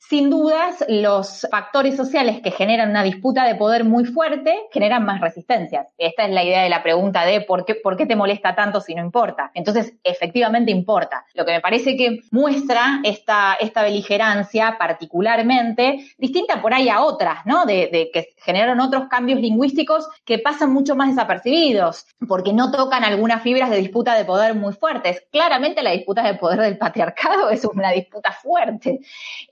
[0.08, 5.20] Sin dudas, los factores sociales que generan una disputa de poder muy fuerte generan más
[5.20, 5.88] resistencias.
[5.98, 9.02] Esta es la idea de la pregunta de por qué, te molesta tanto si no
[9.02, 9.50] importa.
[9.52, 11.24] Entonces, efectivamente importa.
[11.34, 17.66] Lo que me parece que muestra esta, beligerancia particularmente distinta por ahí a otras, ¿no?
[17.66, 23.02] De, de que generan otros cambios lingüísticos que pasan mucho más desapercibidos, porque no tocan
[23.02, 25.24] algunas fibras de disputa de poder muy fuertes.
[25.32, 29.00] Claramente la disputa de poder del patriarcado es una disputa fuerte.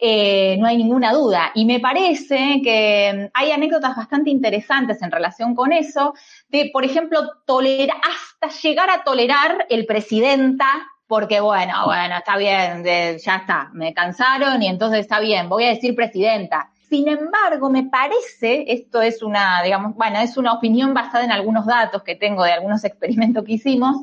[0.00, 1.50] Eh, no hay ninguna duda.
[1.54, 6.14] Y me parece que hay anécdotas bastante interesantes en relación con eso,
[6.48, 10.66] de, por ejemplo, hasta llegar a tolerar el presidenta
[11.06, 15.68] porque bueno, bueno, está bien, ya está, me cansaron y entonces está bien, voy a
[15.68, 16.70] decir presidenta.
[16.88, 21.66] Sin embargo, me parece, esto es una, digamos, bueno, es una opinión basada en algunos
[21.66, 23.96] datos que tengo de algunos experimentos que hicimos,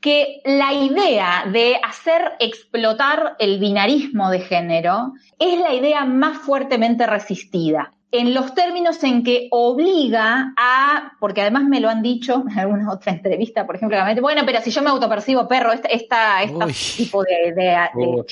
[0.00, 7.06] que la idea de hacer explotar el binarismo de género es la idea más fuertemente
[7.06, 12.58] resistida en los términos en que obliga a, porque además me lo han dicho en
[12.58, 17.22] alguna otra entrevista, por ejemplo, bueno, pero si yo me autopercibo perro, esta, esta, tipo
[17.24, 18.24] de, de, oh,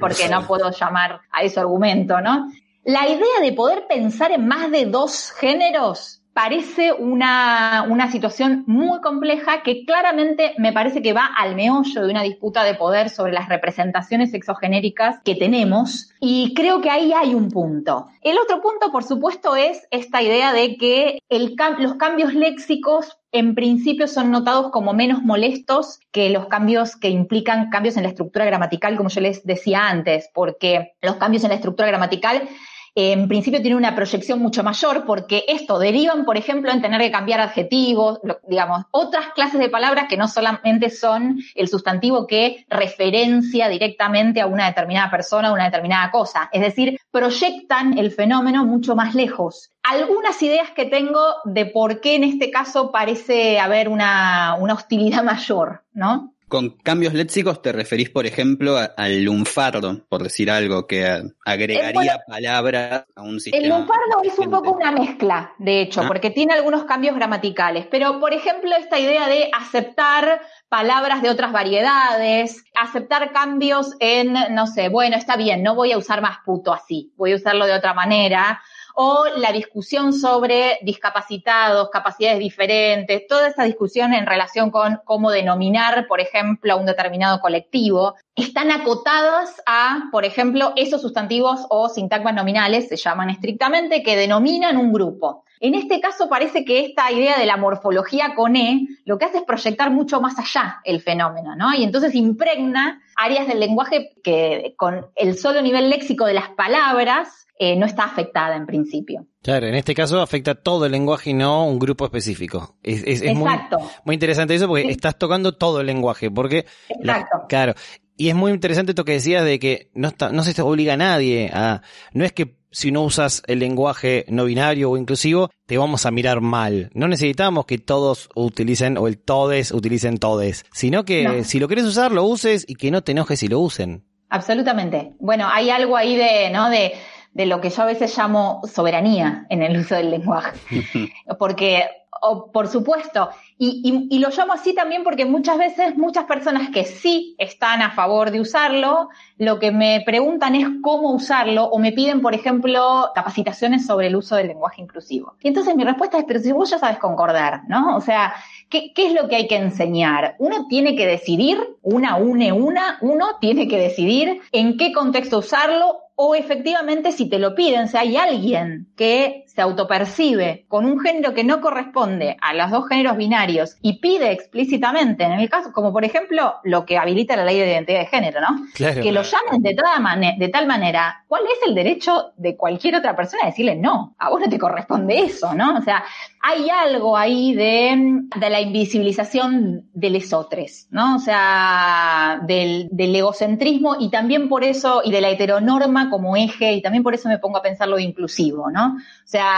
[0.00, 2.50] porque no puedo llamar a eso argumento, ¿no?
[2.84, 9.02] La idea de poder pensar en más de dos géneros parece una, una, situación muy
[9.02, 13.32] compleja que claramente me parece que va al meollo de una disputa de poder sobre
[13.32, 18.06] las representaciones exogenéricas que tenemos y creo que ahí hay un punto.
[18.22, 24.08] El otro punto, por supuesto, es esta idea de que los cambios léxicos en principio
[24.08, 28.96] son notados como menos molestos que los cambios que implican cambios en la estructura gramatical,
[28.96, 32.48] como yo les decía antes, porque los cambios en la estructura gramatical
[32.94, 37.10] en principio tiene una proyección mucho mayor porque esto derivan, por ejemplo, en tener que
[37.10, 43.68] cambiar adjetivos, digamos, otras clases de palabras que no solamente son el sustantivo que referencia
[43.68, 46.48] directamente a una determinada persona o una determinada cosa.
[46.52, 49.70] Es decir, proyectan el fenómeno mucho más lejos.
[49.82, 55.22] Algunas ideas que tengo de por qué en este caso parece haber una, una hostilidad
[55.24, 56.32] mayor, ¿no?
[56.50, 63.04] Con cambios léxicos te referís, por ejemplo, al lunfardo, por decir algo, que agregaría palabras
[63.14, 63.62] a un sistema.
[63.62, 66.08] El lunfardo es un poco una mezcla, de hecho, ah.
[66.08, 67.86] porque tiene algunos cambios gramaticales.
[67.88, 74.66] Pero, por ejemplo, esta idea de aceptar palabras de otras variedades, aceptar cambios en, no
[74.66, 77.74] sé, bueno, está bien, no voy a usar más puto así, voy a usarlo de
[77.74, 78.60] otra manera
[79.02, 86.06] o la discusión sobre discapacitados, capacidades diferentes, toda esa discusión en relación con cómo denominar,
[86.06, 92.34] por ejemplo, a un determinado colectivo, están acotadas a, por ejemplo, esos sustantivos o sintagmas
[92.34, 95.44] nominales, se llaman estrictamente, que denominan un grupo.
[95.60, 99.38] En este caso parece que esta idea de la morfología con E lo que hace
[99.38, 101.74] es proyectar mucho más allá el fenómeno, ¿no?
[101.74, 107.46] Y entonces impregna áreas del lenguaje que con el solo nivel léxico de las palabras
[107.58, 109.26] eh, no está afectada en principio.
[109.42, 112.76] Claro, en este caso afecta todo el lenguaje y no un grupo específico.
[112.82, 113.78] Es, es, es muy, Exacto.
[114.06, 116.64] muy interesante eso porque estás tocando todo el lenguaje, porque
[117.02, 117.46] la- Exacto.
[117.50, 117.74] claro,
[118.16, 120.94] y es muy interesante esto que decías de que no está, no se te obliga
[120.94, 121.82] a nadie a,
[122.14, 126.10] no es que si no usas el lenguaje no binario o inclusivo, te vamos a
[126.10, 126.90] mirar mal.
[126.94, 131.44] No necesitamos que todos utilicen, o el todes utilicen todes, sino que No.
[131.44, 134.04] si lo quieres usar, lo uses y que no te enojes si lo usen.
[134.28, 135.12] Absolutamente.
[135.18, 136.70] Bueno, hay algo ahí de, ¿no?
[136.70, 136.92] De,
[137.32, 140.56] de lo que yo a veces llamo soberanía en el uso del lenguaje.
[141.38, 141.84] Porque,
[142.22, 146.70] o, por supuesto, y, y- y lo llamo así también porque muchas veces muchas personas
[146.70, 151.78] que sí están a favor de usarlo, lo que me preguntan es cómo usarlo o
[151.78, 155.34] me piden, por ejemplo, capacitaciones sobre el uso del lenguaje inclusivo.
[155.42, 157.96] Y entonces mi respuesta es, pero si vos ya sabes concordar, ¿no?
[157.96, 158.34] O sea,
[158.68, 160.36] ¿Qué, ¿Qué es lo que hay que enseñar?
[160.38, 165.98] Uno tiene que decidir, una une una, uno tiene que decidir en qué contexto usarlo
[166.14, 171.34] o efectivamente si te lo piden, si hay alguien que se autopercibe con un género
[171.34, 175.92] que no corresponde a los dos géneros binarios y pide explícitamente, en el caso, como
[175.92, 178.66] por ejemplo lo que habilita la ley de identidad de género, ¿no?
[178.72, 179.02] Claro.
[179.02, 183.14] Que lo llamen de, toda de tal manera, ¿cuál es el derecho de cualquier otra
[183.14, 184.14] persona a decirle no?
[184.18, 185.76] A vos no te corresponde eso, ¿no?
[185.76, 186.04] O sea,
[186.42, 191.16] hay algo ahí de, de la invisibilización de lesotres, ¿no?
[191.16, 196.72] O sea, del, del egocentrismo y también por eso, y de la heteronorma como eje,
[196.72, 198.96] y también por eso me pongo a pensar lo de inclusivo, ¿no?
[198.96, 199.49] O sea,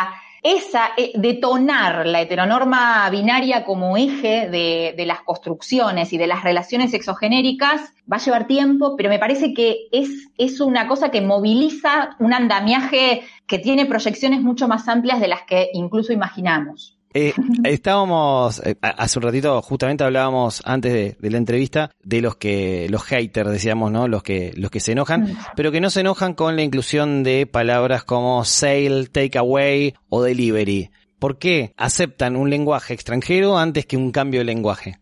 [0.42, 6.92] esa, eh, detonar la heteronorma binaria como eje de, las construcciones y de las relaciones
[6.94, 12.16] exogenéricas va a llevar tiempo, pero me parece que es, es una cosa que moviliza
[12.18, 16.98] un andamiaje que tiene proyecciones mucho más amplias de las que incluso imaginamos.
[17.14, 17.32] Eh,
[17.64, 22.86] estábamos, eh, hace un ratito, justamente hablábamos antes de, de la entrevista de los que,
[22.90, 24.08] los haters, decíamos, ¿no?
[24.08, 25.36] Los que, los que se enojan, Mm.
[25.56, 30.22] pero que no se enojan con la inclusión de palabras como sale, take away o
[30.22, 30.90] delivery.
[31.18, 34.98] ¿Por qué aceptan un lenguaje extranjero antes que un cambio de lenguaje?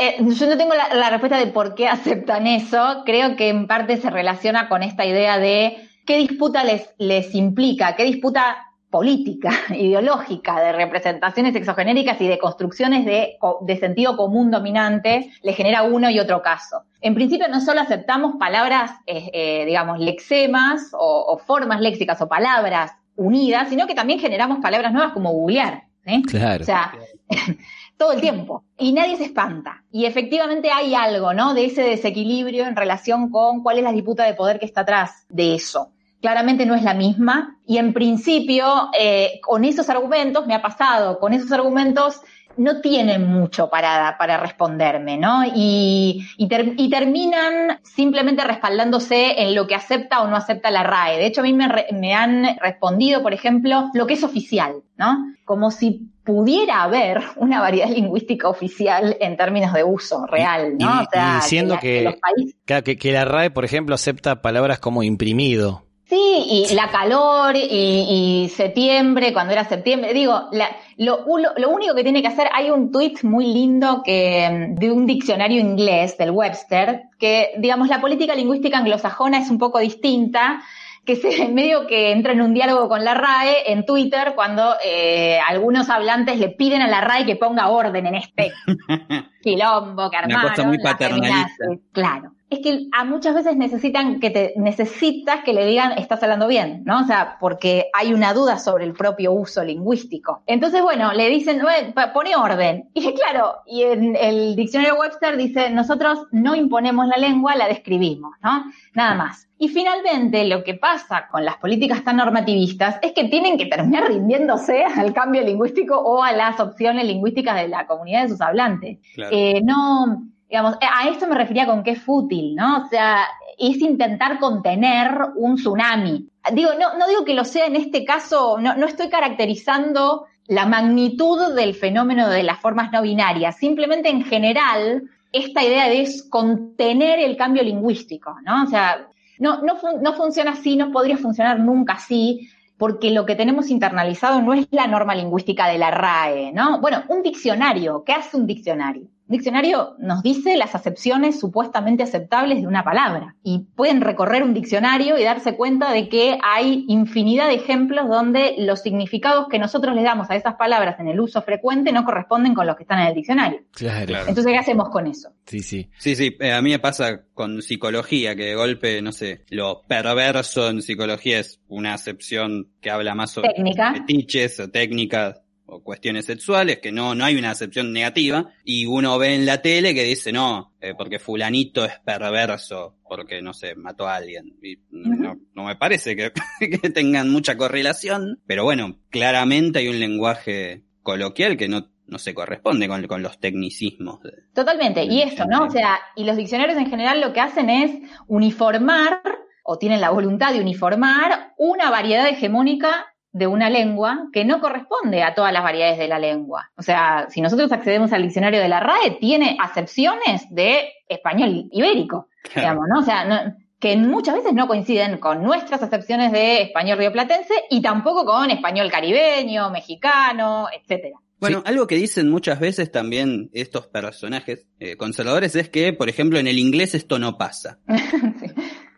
[0.00, 3.02] Eh, yo no tengo la, la respuesta de por qué aceptan eso.
[3.04, 7.96] Creo que en parte se relaciona con esta idea de qué disputa les, les implica,
[7.96, 8.56] qué disputa
[8.94, 15.82] política, ideológica, de representaciones exogenéricas y de construcciones de, de sentido común dominante, le genera
[15.82, 16.82] uno y otro caso.
[17.00, 22.28] En principio no solo aceptamos palabras, eh, eh, digamos, lexemas o, o formas léxicas o
[22.28, 25.82] palabras unidas, sino que también generamos palabras nuevas como googlear.
[26.06, 26.22] ¿sí?
[26.22, 26.62] Claro.
[26.62, 26.94] O sea,
[27.98, 28.62] todo el tiempo.
[28.78, 29.82] Y nadie se espanta.
[29.90, 31.52] Y efectivamente hay algo, ¿no?
[31.52, 35.26] De ese desequilibrio en relación con cuál es la disputa de poder que está atrás
[35.28, 35.90] de eso.
[36.24, 37.58] Claramente no es la misma.
[37.66, 42.22] Y en principio, eh, con esos argumentos, me ha pasado, con esos argumentos
[42.56, 45.42] no tienen mucho para, para responderme, ¿no?
[45.54, 50.82] Y, y, ter- y terminan simplemente respaldándose en lo que acepta o no acepta la
[50.82, 51.18] RAE.
[51.18, 54.76] De hecho, a mí me, re- me han respondido, por ejemplo, lo que es oficial,
[54.96, 55.18] ¿no?
[55.44, 61.02] Como si pudiera haber una variedad lingüística oficial en términos de uso real, ¿no?
[61.02, 61.06] Y-
[61.42, 65.02] diciendo la- que- los países Claro, que, que la RAE, por ejemplo, acepta palabras como
[65.02, 65.82] imprimido.
[66.14, 71.70] Sí, y la calor y, y septiembre, cuando era septiembre, digo, la- lo, lo- lo
[71.70, 76.16] único que tiene que hacer, hay un tweet muy lindo que de un diccionario inglés
[76.16, 80.62] del Webster, que digamos la política lingüística anglosajona es un poco distinta,
[81.04, 85.40] que se medio que entra en un diálogo con la RAE en Twitter cuando eh,
[85.48, 88.52] algunos hablantes le piden a la RAE que ponga orden en este
[89.42, 90.50] quilombo que Una armaron.
[90.50, 91.64] cosa muy paternalista.
[91.92, 92.33] Claro.
[92.54, 96.82] Es que a muchas veces necesitan que te, necesitas que le digan estás hablando bien,
[96.84, 97.00] ¿no?
[97.00, 100.42] O sea, porque hay una duda sobre el propio uso lingüístico.
[100.46, 102.90] Entonces, bueno, le dicen, "Bueno, pa- pone orden.
[102.94, 108.32] Y claro, y en el diccionario Webster dice, nosotros no imponemos la lengua, la describimos,
[108.42, 108.64] ¿no?
[108.94, 109.48] Nada más.
[109.58, 114.08] Y finalmente, lo que pasa con las políticas tan normativistas es que tienen que terminar
[114.08, 118.98] rindiéndose al cambio lingüístico o a las opciones lingüísticas de la comunidad de sus hablantes.
[119.14, 119.34] Claro.
[119.36, 122.84] Eh, no, digamos, eh, a esto me refería con que es fútil, ¿no?
[122.84, 123.26] O sea,
[123.58, 126.28] es intentar contener un tsunami.
[126.52, 130.66] Digo, no, no digo que lo sea en este caso, no, no estoy caracterizando la
[130.66, 136.22] magnitud del fenómeno de las formas no binarias, simplemente en general esta idea de es
[136.28, 138.64] contener el cambio lingüístico, ¿no?
[138.64, 142.48] O sea, no, no, no funciona así, no podría funcionar nunca así.
[142.76, 146.80] porque lo que tenemos internalizado no es la norma lingüística de la RAE, ¿no?
[146.80, 149.06] Bueno, un diccionario, ¿qué hace un diccionario?
[149.26, 155.18] Diccionario nos dice las acepciones supuestamente aceptables de una palabra y pueden recorrer un diccionario
[155.18, 160.02] y darse cuenta de que hay infinidad de ejemplos donde los significados que nosotros le
[160.02, 163.08] damos a esas palabras en el uso frecuente no corresponden con los que están en
[163.08, 163.62] el diccionario.
[163.72, 164.14] Claro.
[164.28, 165.30] Entonces, ¿qué hacemos con eso?
[165.46, 165.88] Sí, sí.
[165.98, 169.82] Sí, sí, eh, a mí me pasa con psicología, que de golpe, no sé, lo
[169.88, 173.94] perverso en psicología es una acepción que habla más sobre Técnica.
[173.94, 179.18] fetiches o técnicas o cuestiones sexuales, que no, no hay una acepción negativa, y uno
[179.18, 183.74] ve en la tele que dice, no, eh, porque fulanito es perverso, porque, no sé,
[183.74, 184.56] mató a alguien.
[184.62, 186.32] Y no, no me parece que,
[186.80, 192.34] que tengan mucha correlación, pero bueno, claramente hay un lenguaje coloquial que no, no se
[192.34, 194.22] corresponde con, con los tecnicismos.
[194.22, 195.04] de- Totalmente.
[195.04, 195.64] Y del esto, ¿no?
[195.64, 197.90] O sea, y los diccionarios en general lo que hacen es
[198.26, 199.22] uniformar,
[199.64, 205.22] o tienen la voluntad de uniformar, una variedad hegemónica de una lengua que no corresponde
[205.22, 206.70] a todas las variedades de la lengua.
[206.76, 212.28] O sea, si nosotros accedemos al diccionario de la RAE, tiene acepciones de español ibérico,
[212.54, 213.00] digamos, ¿no?
[213.00, 217.82] O sea, no- que muchas veces no coinciden con nuestras acepciones de español rioplatense y
[217.82, 221.16] tampoco con español caribeño, mexicano, etcétera.
[221.40, 226.38] Bueno, algo que dicen muchas veces también estos personajes eh, conservadores es que, por ejemplo,
[226.38, 227.80] en el inglés esto no pasa.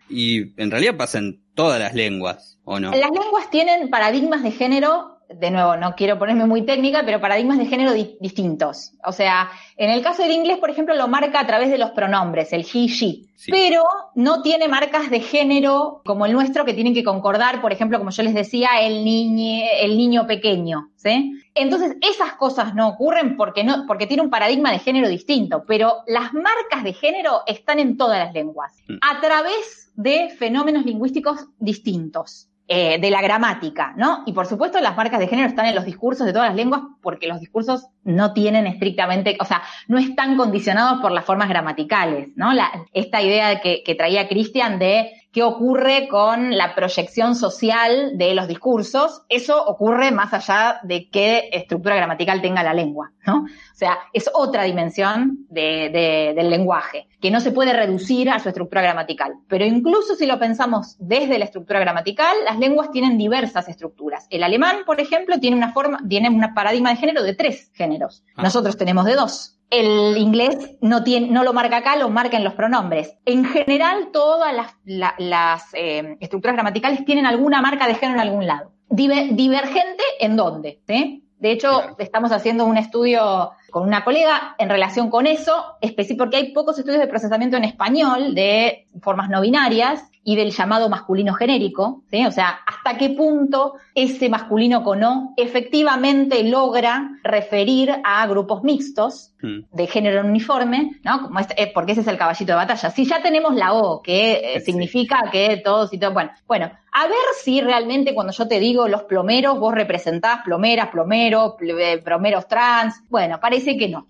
[0.09, 2.91] Y en realidad pasa en todas las lenguas, ¿o no?
[2.93, 7.59] Las lenguas tienen paradigmas de género, de nuevo, no quiero ponerme muy técnica, pero paradigmas
[7.59, 8.93] de género di- distintos.
[9.05, 11.91] O sea, en el caso del inglés, por ejemplo, lo marca a través de los
[11.91, 13.51] pronombres, el he, she, Sí.
[13.51, 13.83] pero
[14.15, 18.11] no tiene marcas de género como el nuestro que tienen que concordar, por ejemplo, como
[18.11, 21.33] yo les decía, el niño, el niño pequeño, ¿sí?
[21.55, 26.03] Entonces, esas cosas no ocurren porque no, porque tiene un paradigma de género distinto, pero
[26.07, 28.99] las marcas de género están en todas las lenguas, Mm.
[29.01, 32.49] a través de fenómenos lingüísticos distintos.
[32.69, 34.25] eh, de la gramática, ¿no?
[34.27, 36.83] Y por supuesto las marcas de género están en los discursos de todas las lenguas
[37.01, 42.31] porque los discursos no tienen estrictamente, o sea, no están condicionados por las formas gramaticales,
[42.35, 42.53] ¿no?
[42.53, 48.35] La, esta idea que, que traía Cristian de qué ocurre con la proyección social de
[48.35, 53.41] los discursos, eso ocurre más allá de qué estructura gramatical tenga la lengua, ¿no?
[53.43, 58.39] O sea, es otra dimensión de- de- del lenguaje, que no se puede reducir a
[58.39, 59.35] su estructura gramatical.
[59.47, 64.27] Pero incluso si lo pensamos desde la estructura gramatical, las lenguas tienen diversas estructuras.
[64.31, 68.25] El alemán, por ejemplo, tiene una forma, tiene un paradigma de género de tres géneros.
[68.37, 68.43] Ah.
[68.43, 69.56] Nosotros tenemos de dos.
[69.71, 73.17] El inglés no, tiene, no lo marca acá, lo marca en los pronombres.
[73.25, 78.29] En general, todas las, la- las eh, estructuras gramaticales tienen alguna marca de género en
[78.29, 78.73] algún lado.
[78.89, 81.25] Diver- divergente en dónde, ¿sí?
[81.39, 81.97] De hecho, Claro.
[81.99, 85.77] estamos haciendo un estudio con una colega en relación con eso,
[86.15, 90.89] porque hay pocos estudios de procesamiento en español de formas no binarias y del llamado
[90.89, 92.25] masculino genérico, ¿sí?
[92.25, 99.33] O sea, hasta qué punto ese masculino con O efectivamente logra referir a grupos mixtos
[99.43, 99.65] Mm.
[99.71, 101.21] de género uniforme, ¿no?
[101.23, 102.91] Como este- eh, porque ese es el caballito de batalla.
[102.91, 104.67] Si ya tenemos la O, que eh, Sí.
[104.73, 108.89] significa que todos y todo, bueno, bueno, a ver si realmente cuando yo te digo
[108.89, 114.09] los plomeros, vos representás plomeras, plomeros, pl- plomeros trans, bueno, parece que no.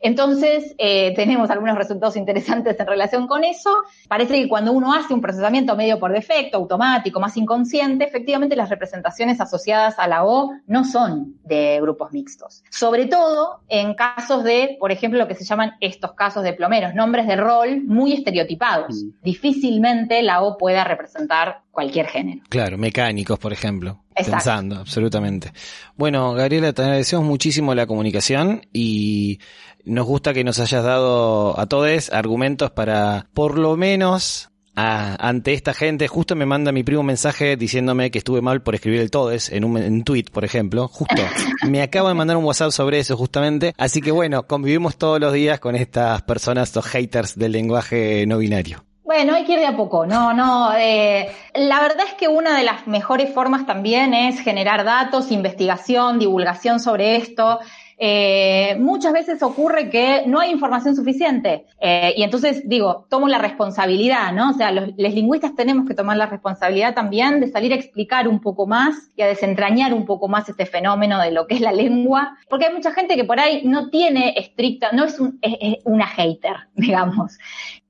[0.00, 3.70] Entonces, eh, tenemos algunos resultados interesantes en relación con eso.
[4.08, 8.70] Parece que cuando uno hace un procesamiento medio por defecto, automático, más inconsciente, efectivamente las
[8.70, 12.62] representaciones asociadas a la O no son de grupos mixtos.
[12.70, 16.94] Sobre todo en casos de, por ejemplo, lo que se llaman estos casos de plomeros,
[16.94, 18.94] nombres de rol muy estereotipados.
[18.94, 19.22] Mm.
[19.22, 22.42] Difícilmente la O pueda representar cualquier género.
[22.48, 24.00] Claro, mecánicos, por ejemplo.
[24.10, 24.32] Exacto.
[24.32, 25.52] Pensando, absolutamente.
[25.94, 29.40] Bueno, Gabriela, te agradecemos muchísimo la comunicación y
[29.86, 35.72] nos gusta que nos hayas dado a todos argumentos para, por lo menos, ante esta
[35.72, 36.08] gente.
[36.08, 39.50] Justo me manda mi primo un mensaje diciéndome que estuve mal por escribir el todes
[39.50, 40.88] en un, en un tweet, por ejemplo.
[40.88, 41.22] Justo.
[41.68, 43.74] me acaba de mandar un WhatsApp sobre eso, justamente.
[43.78, 48.38] Así que bueno, convivimos todos los días con estas personas, estos haters del lenguaje no
[48.38, 48.84] binario.
[49.04, 50.74] Bueno, hay que ir de a poco, no, no.
[50.76, 56.18] eh, la verdad es que una de las mejores formas también es generar datos, investigación,
[56.18, 57.60] divulgación sobre esto.
[57.98, 63.38] Eh, muchas veces ocurre que no hay información suficiente eh, y entonces digo, tomo la
[63.38, 64.50] responsabilidad, ¿no?
[64.50, 68.40] O sea, los, lingüistas tenemos que tomar la responsabilidad también de salir a explicar un
[68.40, 71.72] poco más y a desentrañar un poco más este fenómeno de lo que es la
[71.72, 75.56] lengua, porque hay mucha gente que por ahí no tiene estricta, no es, un- es-
[75.60, 77.38] es una hater, digamos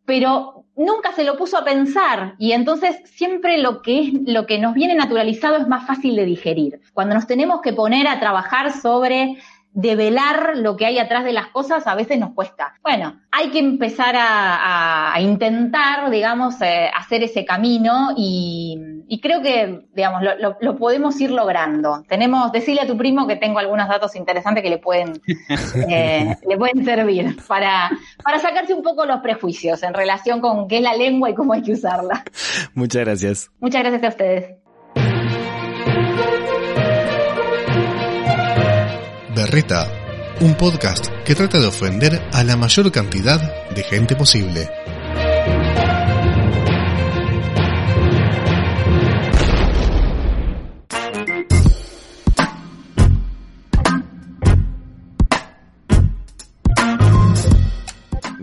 [0.04, 4.58] pero nunca se lo puso a pensar y entonces siempre lo que es lo que
[4.60, 6.80] nos viene naturalizado es más fácil de digerir.
[6.94, 9.36] Cuando nos tenemos que poner a trabajar sobre
[9.76, 12.74] develar lo que hay atrás de las cosas a veces nos cuesta.
[12.82, 19.42] Bueno, hay que empezar a, a intentar, digamos, eh, hacer ese camino y, y creo
[19.42, 22.02] que, digamos, lo, lo, lo, podemos ir logrando.
[22.08, 25.20] Tenemos, decirle a tu primo que tengo algunos datos interesantes que le pueden,
[25.90, 27.90] eh, le pueden servir para,
[28.24, 31.52] para sacarse un poco los prejuicios en relación con qué es la lengua y cómo
[31.52, 32.24] hay que usarla.
[32.74, 33.50] Muchas gracias.
[33.60, 34.65] Muchas gracias a ustedes.
[39.46, 39.86] Berreta,
[40.40, 44.68] un podcast que trata de ofender a la mayor cantidad de gente posible.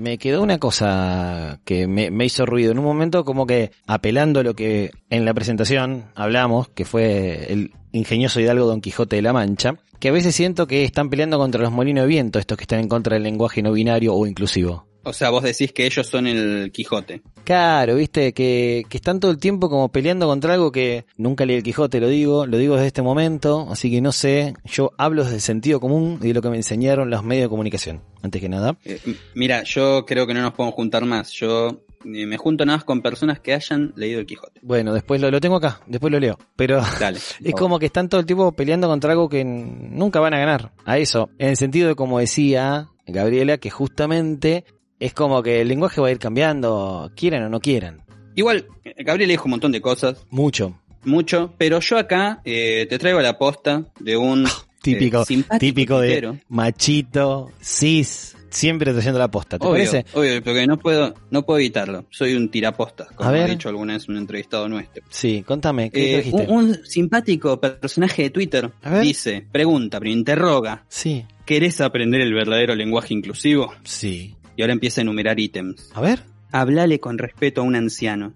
[0.03, 2.73] Me quedó una cosa que me, hizo ruido.
[2.73, 7.53] En un momento como que apelando a lo que en la presentación hablamos, que fue
[7.53, 11.37] el ingenioso hidalgo Don Quijote de la Mancha, que a veces siento que están peleando
[11.37, 14.27] contra los molinos de viento, estos que están en contra del lenguaje no binario o
[14.27, 14.92] inclusivo.
[15.03, 17.21] O sea, vos decís que ellos son el Quijote.
[17.43, 21.57] Claro, viste, que, que están todo el tiempo como peleando contra algo que nunca leí
[21.57, 25.23] el Quijote, lo digo, lo digo desde este momento, así que no sé, yo hablo
[25.23, 28.39] desde el sentido común y de lo que me enseñaron los medios de comunicación, antes
[28.39, 28.77] que nada.
[28.85, 28.99] Eh,
[29.35, 32.85] mira, yo creo que no nos podemos juntar más, yo eh, me junto nada más
[32.85, 34.61] con personas que hayan leído el Quijote.
[34.63, 38.07] Bueno, después lo, lo tengo acá, después lo leo, pero Dale, es como que están
[38.07, 41.57] todo el tiempo peleando contra algo que nunca van a ganar, a eso, en el
[41.57, 44.63] sentido de como decía Gabriela, que justamente
[45.05, 48.01] es como que el lenguaje va a ir cambiando, quieran o no quieran.
[48.35, 48.65] Igual,
[48.97, 50.25] Gabriel dijo un montón de cosas.
[50.29, 50.79] Mucho.
[51.03, 54.45] Mucho, pero yo acá eh, te traigo la posta de un...
[54.81, 60.05] típico, eh, típico de machito, cis, siempre trayendo la posta, ¿te obvio, parece?
[60.13, 62.05] Obvio, porque no puedo, no puedo evitarlo.
[62.09, 65.03] Soy un tiraposta, como ha dicho alguna vez un entrevistado nuestro.
[65.09, 71.25] Sí, contame, ¿qué Eh, un, un simpático personaje de Twitter dice, pregunta, pero interroga, Sí,
[71.45, 73.73] ¿querés aprender el verdadero lenguaje inclusivo?
[73.83, 74.35] sí.
[74.55, 75.91] Y ahora empieza a enumerar ítems.
[75.93, 76.23] A ver.
[76.51, 78.33] Hablale con respeto a un anciano.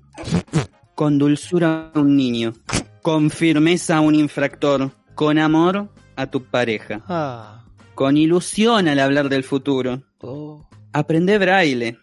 [0.95, 2.53] Con dulzura a un niño.
[3.01, 4.91] Con firmeza a un infractor.
[5.15, 7.03] Con amor a tu pareja.
[7.07, 7.65] Ah.
[7.95, 10.03] Con ilusión al hablar del futuro.
[10.19, 10.67] Oh.
[10.93, 11.99] Aprende braille.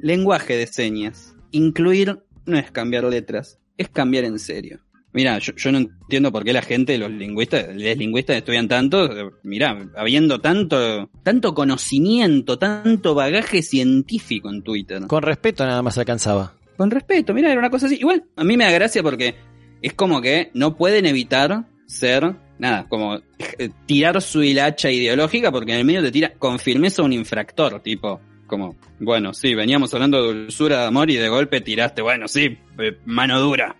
[0.00, 1.34] Lenguaje de señas.
[1.50, 4.80] Incluir no es cambiar letras, es cambiar en serio.
[5.14, 9.32] Mira, yo, yo no entiendo por qué la gente, los lingüistas, los lingüistas estudian tanto.
[9.44, 15.06] Mira, habiendo tanto, tanto conocimiento, tanto bagaje científico en Twitter.
[15.06, 16.54] Con respeto nada más alcanzaba.
[16.76, 17.94] Con respeto, mira, era una cosa así.
[17.94, 19.36] Igual, a mí me da gracia porque
[19.80, 23.14] es como que no pueden evitar ser, nada, como
[23.58, 27.80] eh, tirar su hilacha ideológica porque en el medio te tira con firmeza un infractor,
[27.80, 32.26] tipo, como, bueno, sí, veníamos hablando de dulzura de amor y de golpe tiraste, bueno,
[32.26, 33.76] sí, eh, mano dura.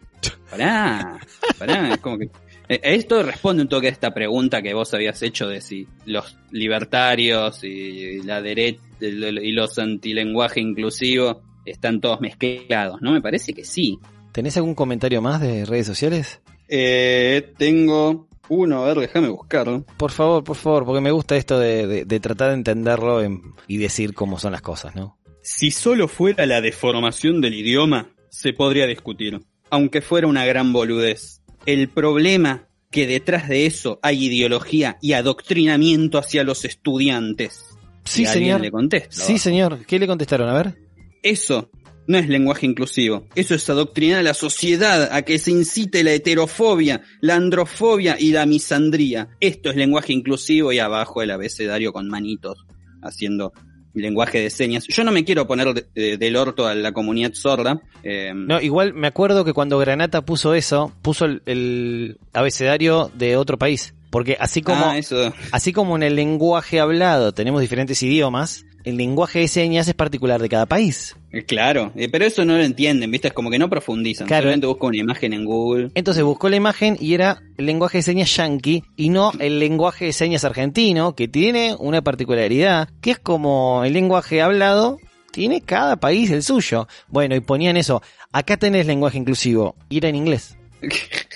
[0.51, 1.19] Pará,
[1.59, 2.31] pará, es como que...
[2.69, 6.37] eh, Esto responde un toque a esta pregunta que vos habías hecho de si los
[6.51, 13.13] libertarios y la derecha y los antilenguaje inclusivo están todos mezclados, ¿no?
[13.13, 13.99] Me parece que sí.
[14.33, 16.41] ¿Tenés algún comentario más de redes sociales?
[16.69, 19.85] Eh, tengo uno, a ver, déjame buscarlo.
[19.97, 23.43] Por favor, por favor, porque me gusta esto de, de- de tratar de entenderlo en-
[23.69, 25.19] y decir cómo son las cosas, ¿no?
[25.43, 29.41] Si solo fuera la deformación del idioma, se podría discutir,
[29.75, 31.41] aunque fuera una gran boludez.
[31.67, 37.65] El problema que detrás de eso hay ideología y adoctrinamiento hacia los estudiantes.
[38.05, 38.61] Sí, señor.
[38.61, 39.17] le contesta.
[39.17, 39.85] Sí, señor.
[39.85, 40.49] ¿Qué le contestaron?
[40.49, 40.79] A ver.
[41.25, 41.73] Eso
[42.07, 43.27] no es lenguaje inclusivo.
[43.35, 48.31] Eso es adoctrinar a la sociedad a que se incite la heterofobia, la androfobia y
[48.31, 49.31] la misandría.
[49.41, 52.65] Esto es lenguaje inclusivo y abajo el abecedario con manitos
[53.03, 53.53] haciendo
[53.95, 54.87] lenguaje de señas.
[54.89, 57.81] Yo no me quiero poner de- de- del orto a la comunidad sorda.
[58.03, 63.37] eh, No, igual me acuerdo que cuando Granata puso eso, puso el, el abecedario de
[63.37, 63.95] otro país.
[64.11, 65.33] Porque así como, ah, eso.
[65.51, 70.41] así como en el lenguaje hablado tenemos diferentes idiomas, el lenguaje de señas es particular
[70.41, 71.17] de cada país.
[71.33, 73.29] eh, Claro, eh, pero eso no lo entienden, ¿viste?
[73.29, 74.27] Es como que no profundizan.
[74.27, 74.45] Claro.
[74.45, 75.91] Solamente buscan una imagen en Google.
[75.95, 80.07] Entonces buscó la imagen y era el lenguaje de señas yankee y no el lenguaje
[80.07, 84.99] de señas argentino, que tiene una particularidad, que es como el lenguaje hablado,
[85.33, 86.87] tiene cada país el suyo.
[87.09, 90.57] Bueno, y ponían eso, acá tenés lenguaje inclusivo, y era en inglés.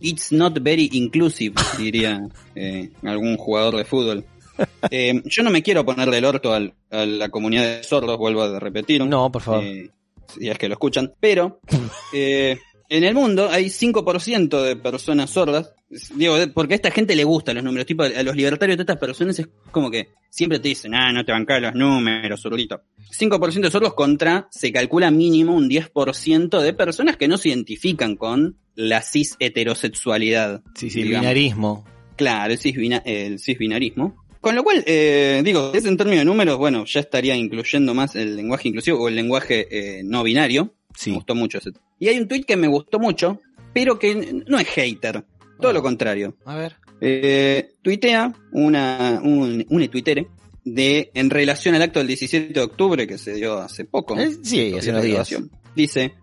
[0.00, 4.24] It's not very inclusive, diría eh, algún jugador de fútbol.
[4.90, 8.42] Eh, yo no me quiero poner del orto al- a la comunidad de sordos, vuelvo
[8.42, 9.04] a repetir.
[9.04, 9.62] No, por favor.
[9.64, 9.90] Eh,
[10.26, 11.12] si es que lo escuchan.
[11.20, 11.60] Pero
[12.14, 15.72] eh, en el mundo hay 5% de personas sordas.
[16.14, 17.86] Digo, porque a esta gente le gustan los números.
[17.86, 21.24] Tipo, a los libertarios de estas personas es como que siempre te dicen, ah, no
[21.24, 22.82] te bancás los números, sordito.
[23.10, 28.16] 5% de sordos contra, se calcula mínimo un 10% de personas que no se identifican
[28.16, 30.62] con la cis heterosexualidad.
[30.74, 31.22] Sí, sí, digamos.
[31.22, 31.84] binarismo.
[32.16, 34.16] Claro, el, cisbina- el cisbinarismo.
[34.40, 38.14] Con lo cual, eh, digo, es en términos de números, bueno, ya estaría incluyendo más
[38.16, 40.74] el lenguaje inclusivo o el lenguaje eh, no binario.
[40.94, 41.10] Sí.
[41.10, 41.70] Me gustó mucho ese.
[41.98, 43.40] Y hay un tweet que me gustó mucho,
[43.72, 45.24] pero que no es hater.
[45.60, 46.36] Todo lo contrario.
[46.44, 46.76] A ver.
[47.00, 50.28] Eh, tuitea una, un, un tuitere
[50.64, 54.18] de, en relación al acto del 17 de octubre que se dio hace poco.
[54.18, 55.34] Eh, sí, hace unos días.
[55.74, 56.14] Dice,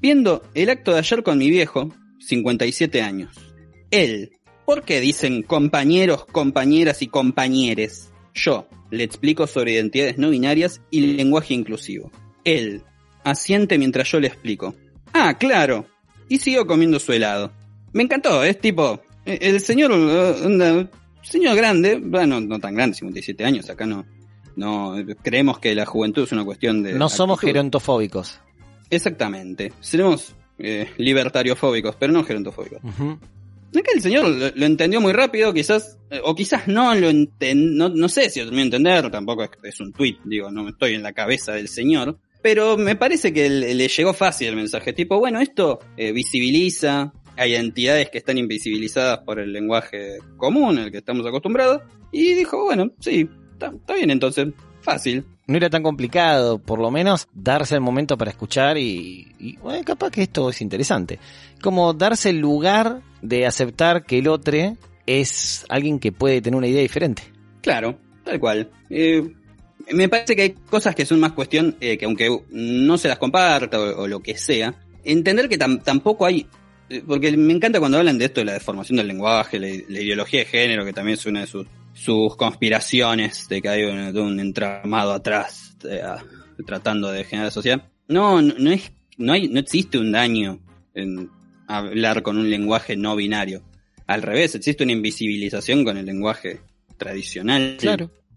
[0.00, 3.36] viendo el acto de ayer con mi viejo, 57 años.
[3.90, 4.32] Él,
[4.70, 8.12] ¿por qué dicen compañeros, compañeras y compañeres?
[8.34, 12.12] Yo le explico sobre identidades no binarias y lenguaje inclusivo.
[12.44, 12.84] Él,
[13.24, 14.76] asiente mientras yo le explico.
[15.12, 15.86] Ah, claro.
[16.28, 17.50] Y sigo comiendo su helado.
[17.92, 20.86] Me encantó, es tipo, eh, el señor, eh,
[21.20, 24.06] señor grande, bueno, no tan grande, 57 años, acá no,
[24.54, 26.92] no, creemos que la juventud es una cuestión de...
[26.92, 28.38] No somos gerontofóbicos.
[28.88, 32.80] Exactamente, seremos eh, libertariofóbicos, pero no gerontofóbicos.
[33.70, 33.78] Ujú.
[33.78, 37.88] Acá el señor lo, entendió muy rápido, quizás, eh, o quizás no lo enten, no,
[37.88, 40.94] no sé si lo terminó de entender, tampoco es, es un tweet, digo, no estoy
[40.94, 44.92] en la cabeza del señor, pero me parece que le, le llegó fácil el mensaje,
[44.92, 50.90] tipo, bueno, esto eh, visibiliza, hay entidades que están invisibilizadas por el lenguaje común, el
[50.90, 54.48] que estamos acostumbrados, y dijo, bueno, sí, está, bien entonces,
[54.82, 55.24] fácil.
[55.46, 59.82] No era tan complicado, por lo menos, darse el momento para escuchar y, y, bueno,
[59.84, 61.18] capaz que esto es interesante.
[61.62, 66.68] Como darse el lugar de aceptar que el otro es alguien que puede tener una
[66.68, 67.22] idea diferente.
[67.62, 68.70] Claro, tal cual.
[68.88, 69.28] Eh,
[69.92, 73.18] me parece que hay cosas que son más cuestión eh, que aunque no se las
[73.18, 76.46] comparta o, lo que sea, entender que tam- tampoco hay,
[76.88, 80.40] eh, porque me encanta cuando hablan de esto de la deformación del lenguaje, la, ideología
[80.40, 85.12] de género, que también es una de sus, sus conspiraciones, de que hay un, entramado
[85.12, 85.76] atrás
[86.66, 87.88] tratando de generar sociedad.
[88.06, 90.60] No, no, no es, no hay, no existe un daño
[90.94, 91.30] en
[91.78, 93.62] hablar con un lenguaje no binario.
[94.06, 96.60] Al revés, existe una invisibilización con el lenguaje
[96.98, 97.76] tradicional.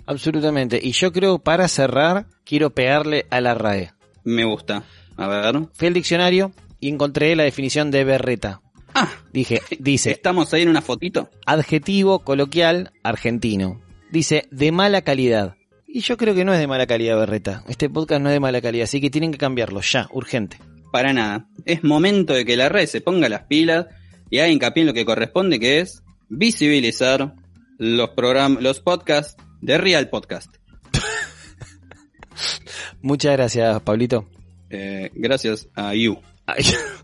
[0.05, 0.79] Absolutamente.
[0.81, 3.91] Y yo creo, para cerrar, quiero pegarle a la RAE.
[4.23, 4.83] Me gusta.
[5.17, 5.55] A ver.
[5.73, 8.61] Fui al diccionario y encontré la definición de berreta.
[8.95, 11.29] Ah, Dije, dice, estamos ahí en una fotito.
[11.45, 13.81] adjetivo coloquial argentino.
[14.11, 15.55] Dice, de mala calidad.
[15.87, 17.63] Y yo creo que no es de mala calidad, Berreta.
[17.67, 20.57] Este podcast no es de mala calidad, así que tienen que cambiarlo ya, urgente.
[20.93, 21.47] Para nada.
[21.65, 23.87] Es momento de que la red se ponga las pilas
[24.29, 27.33] y haga hincapié en lo que corresponde, que es visibilizar
[27.79, 30.55] los programas, los podcasts de Real Podcast.
[33.01, 34.29] Muchas gracias, Pablito.
[34.69, 36.19] Eh, gracias a You.
[36.45, 36.63] Ay,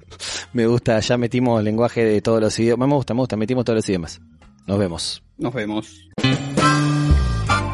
[0.54, 2.88] me gusta, ya metimos el lenguaje de todos los idiomas.
[2.88, 4.22] Me gusta, me gusta, metimos todos los idiomas.
[4.68, 5.24] Nos vemos.
[5.40, 6.08] Nos vemos.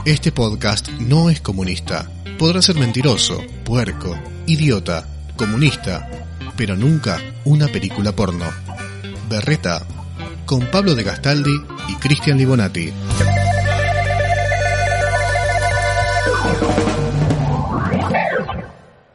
[0.05, 2.09] Este podcast no es comunista.
[2.39, 6.09] Podrá ser mentiroso, puerco, idiota, comunista,
[6.55, 8.45] pero nunca una película porno.
[9.29, 9.85] Berreta,
[10.45, 11.55] con Pablo de Gastaldi
[11.89, 12.93] y Cristian Libonati.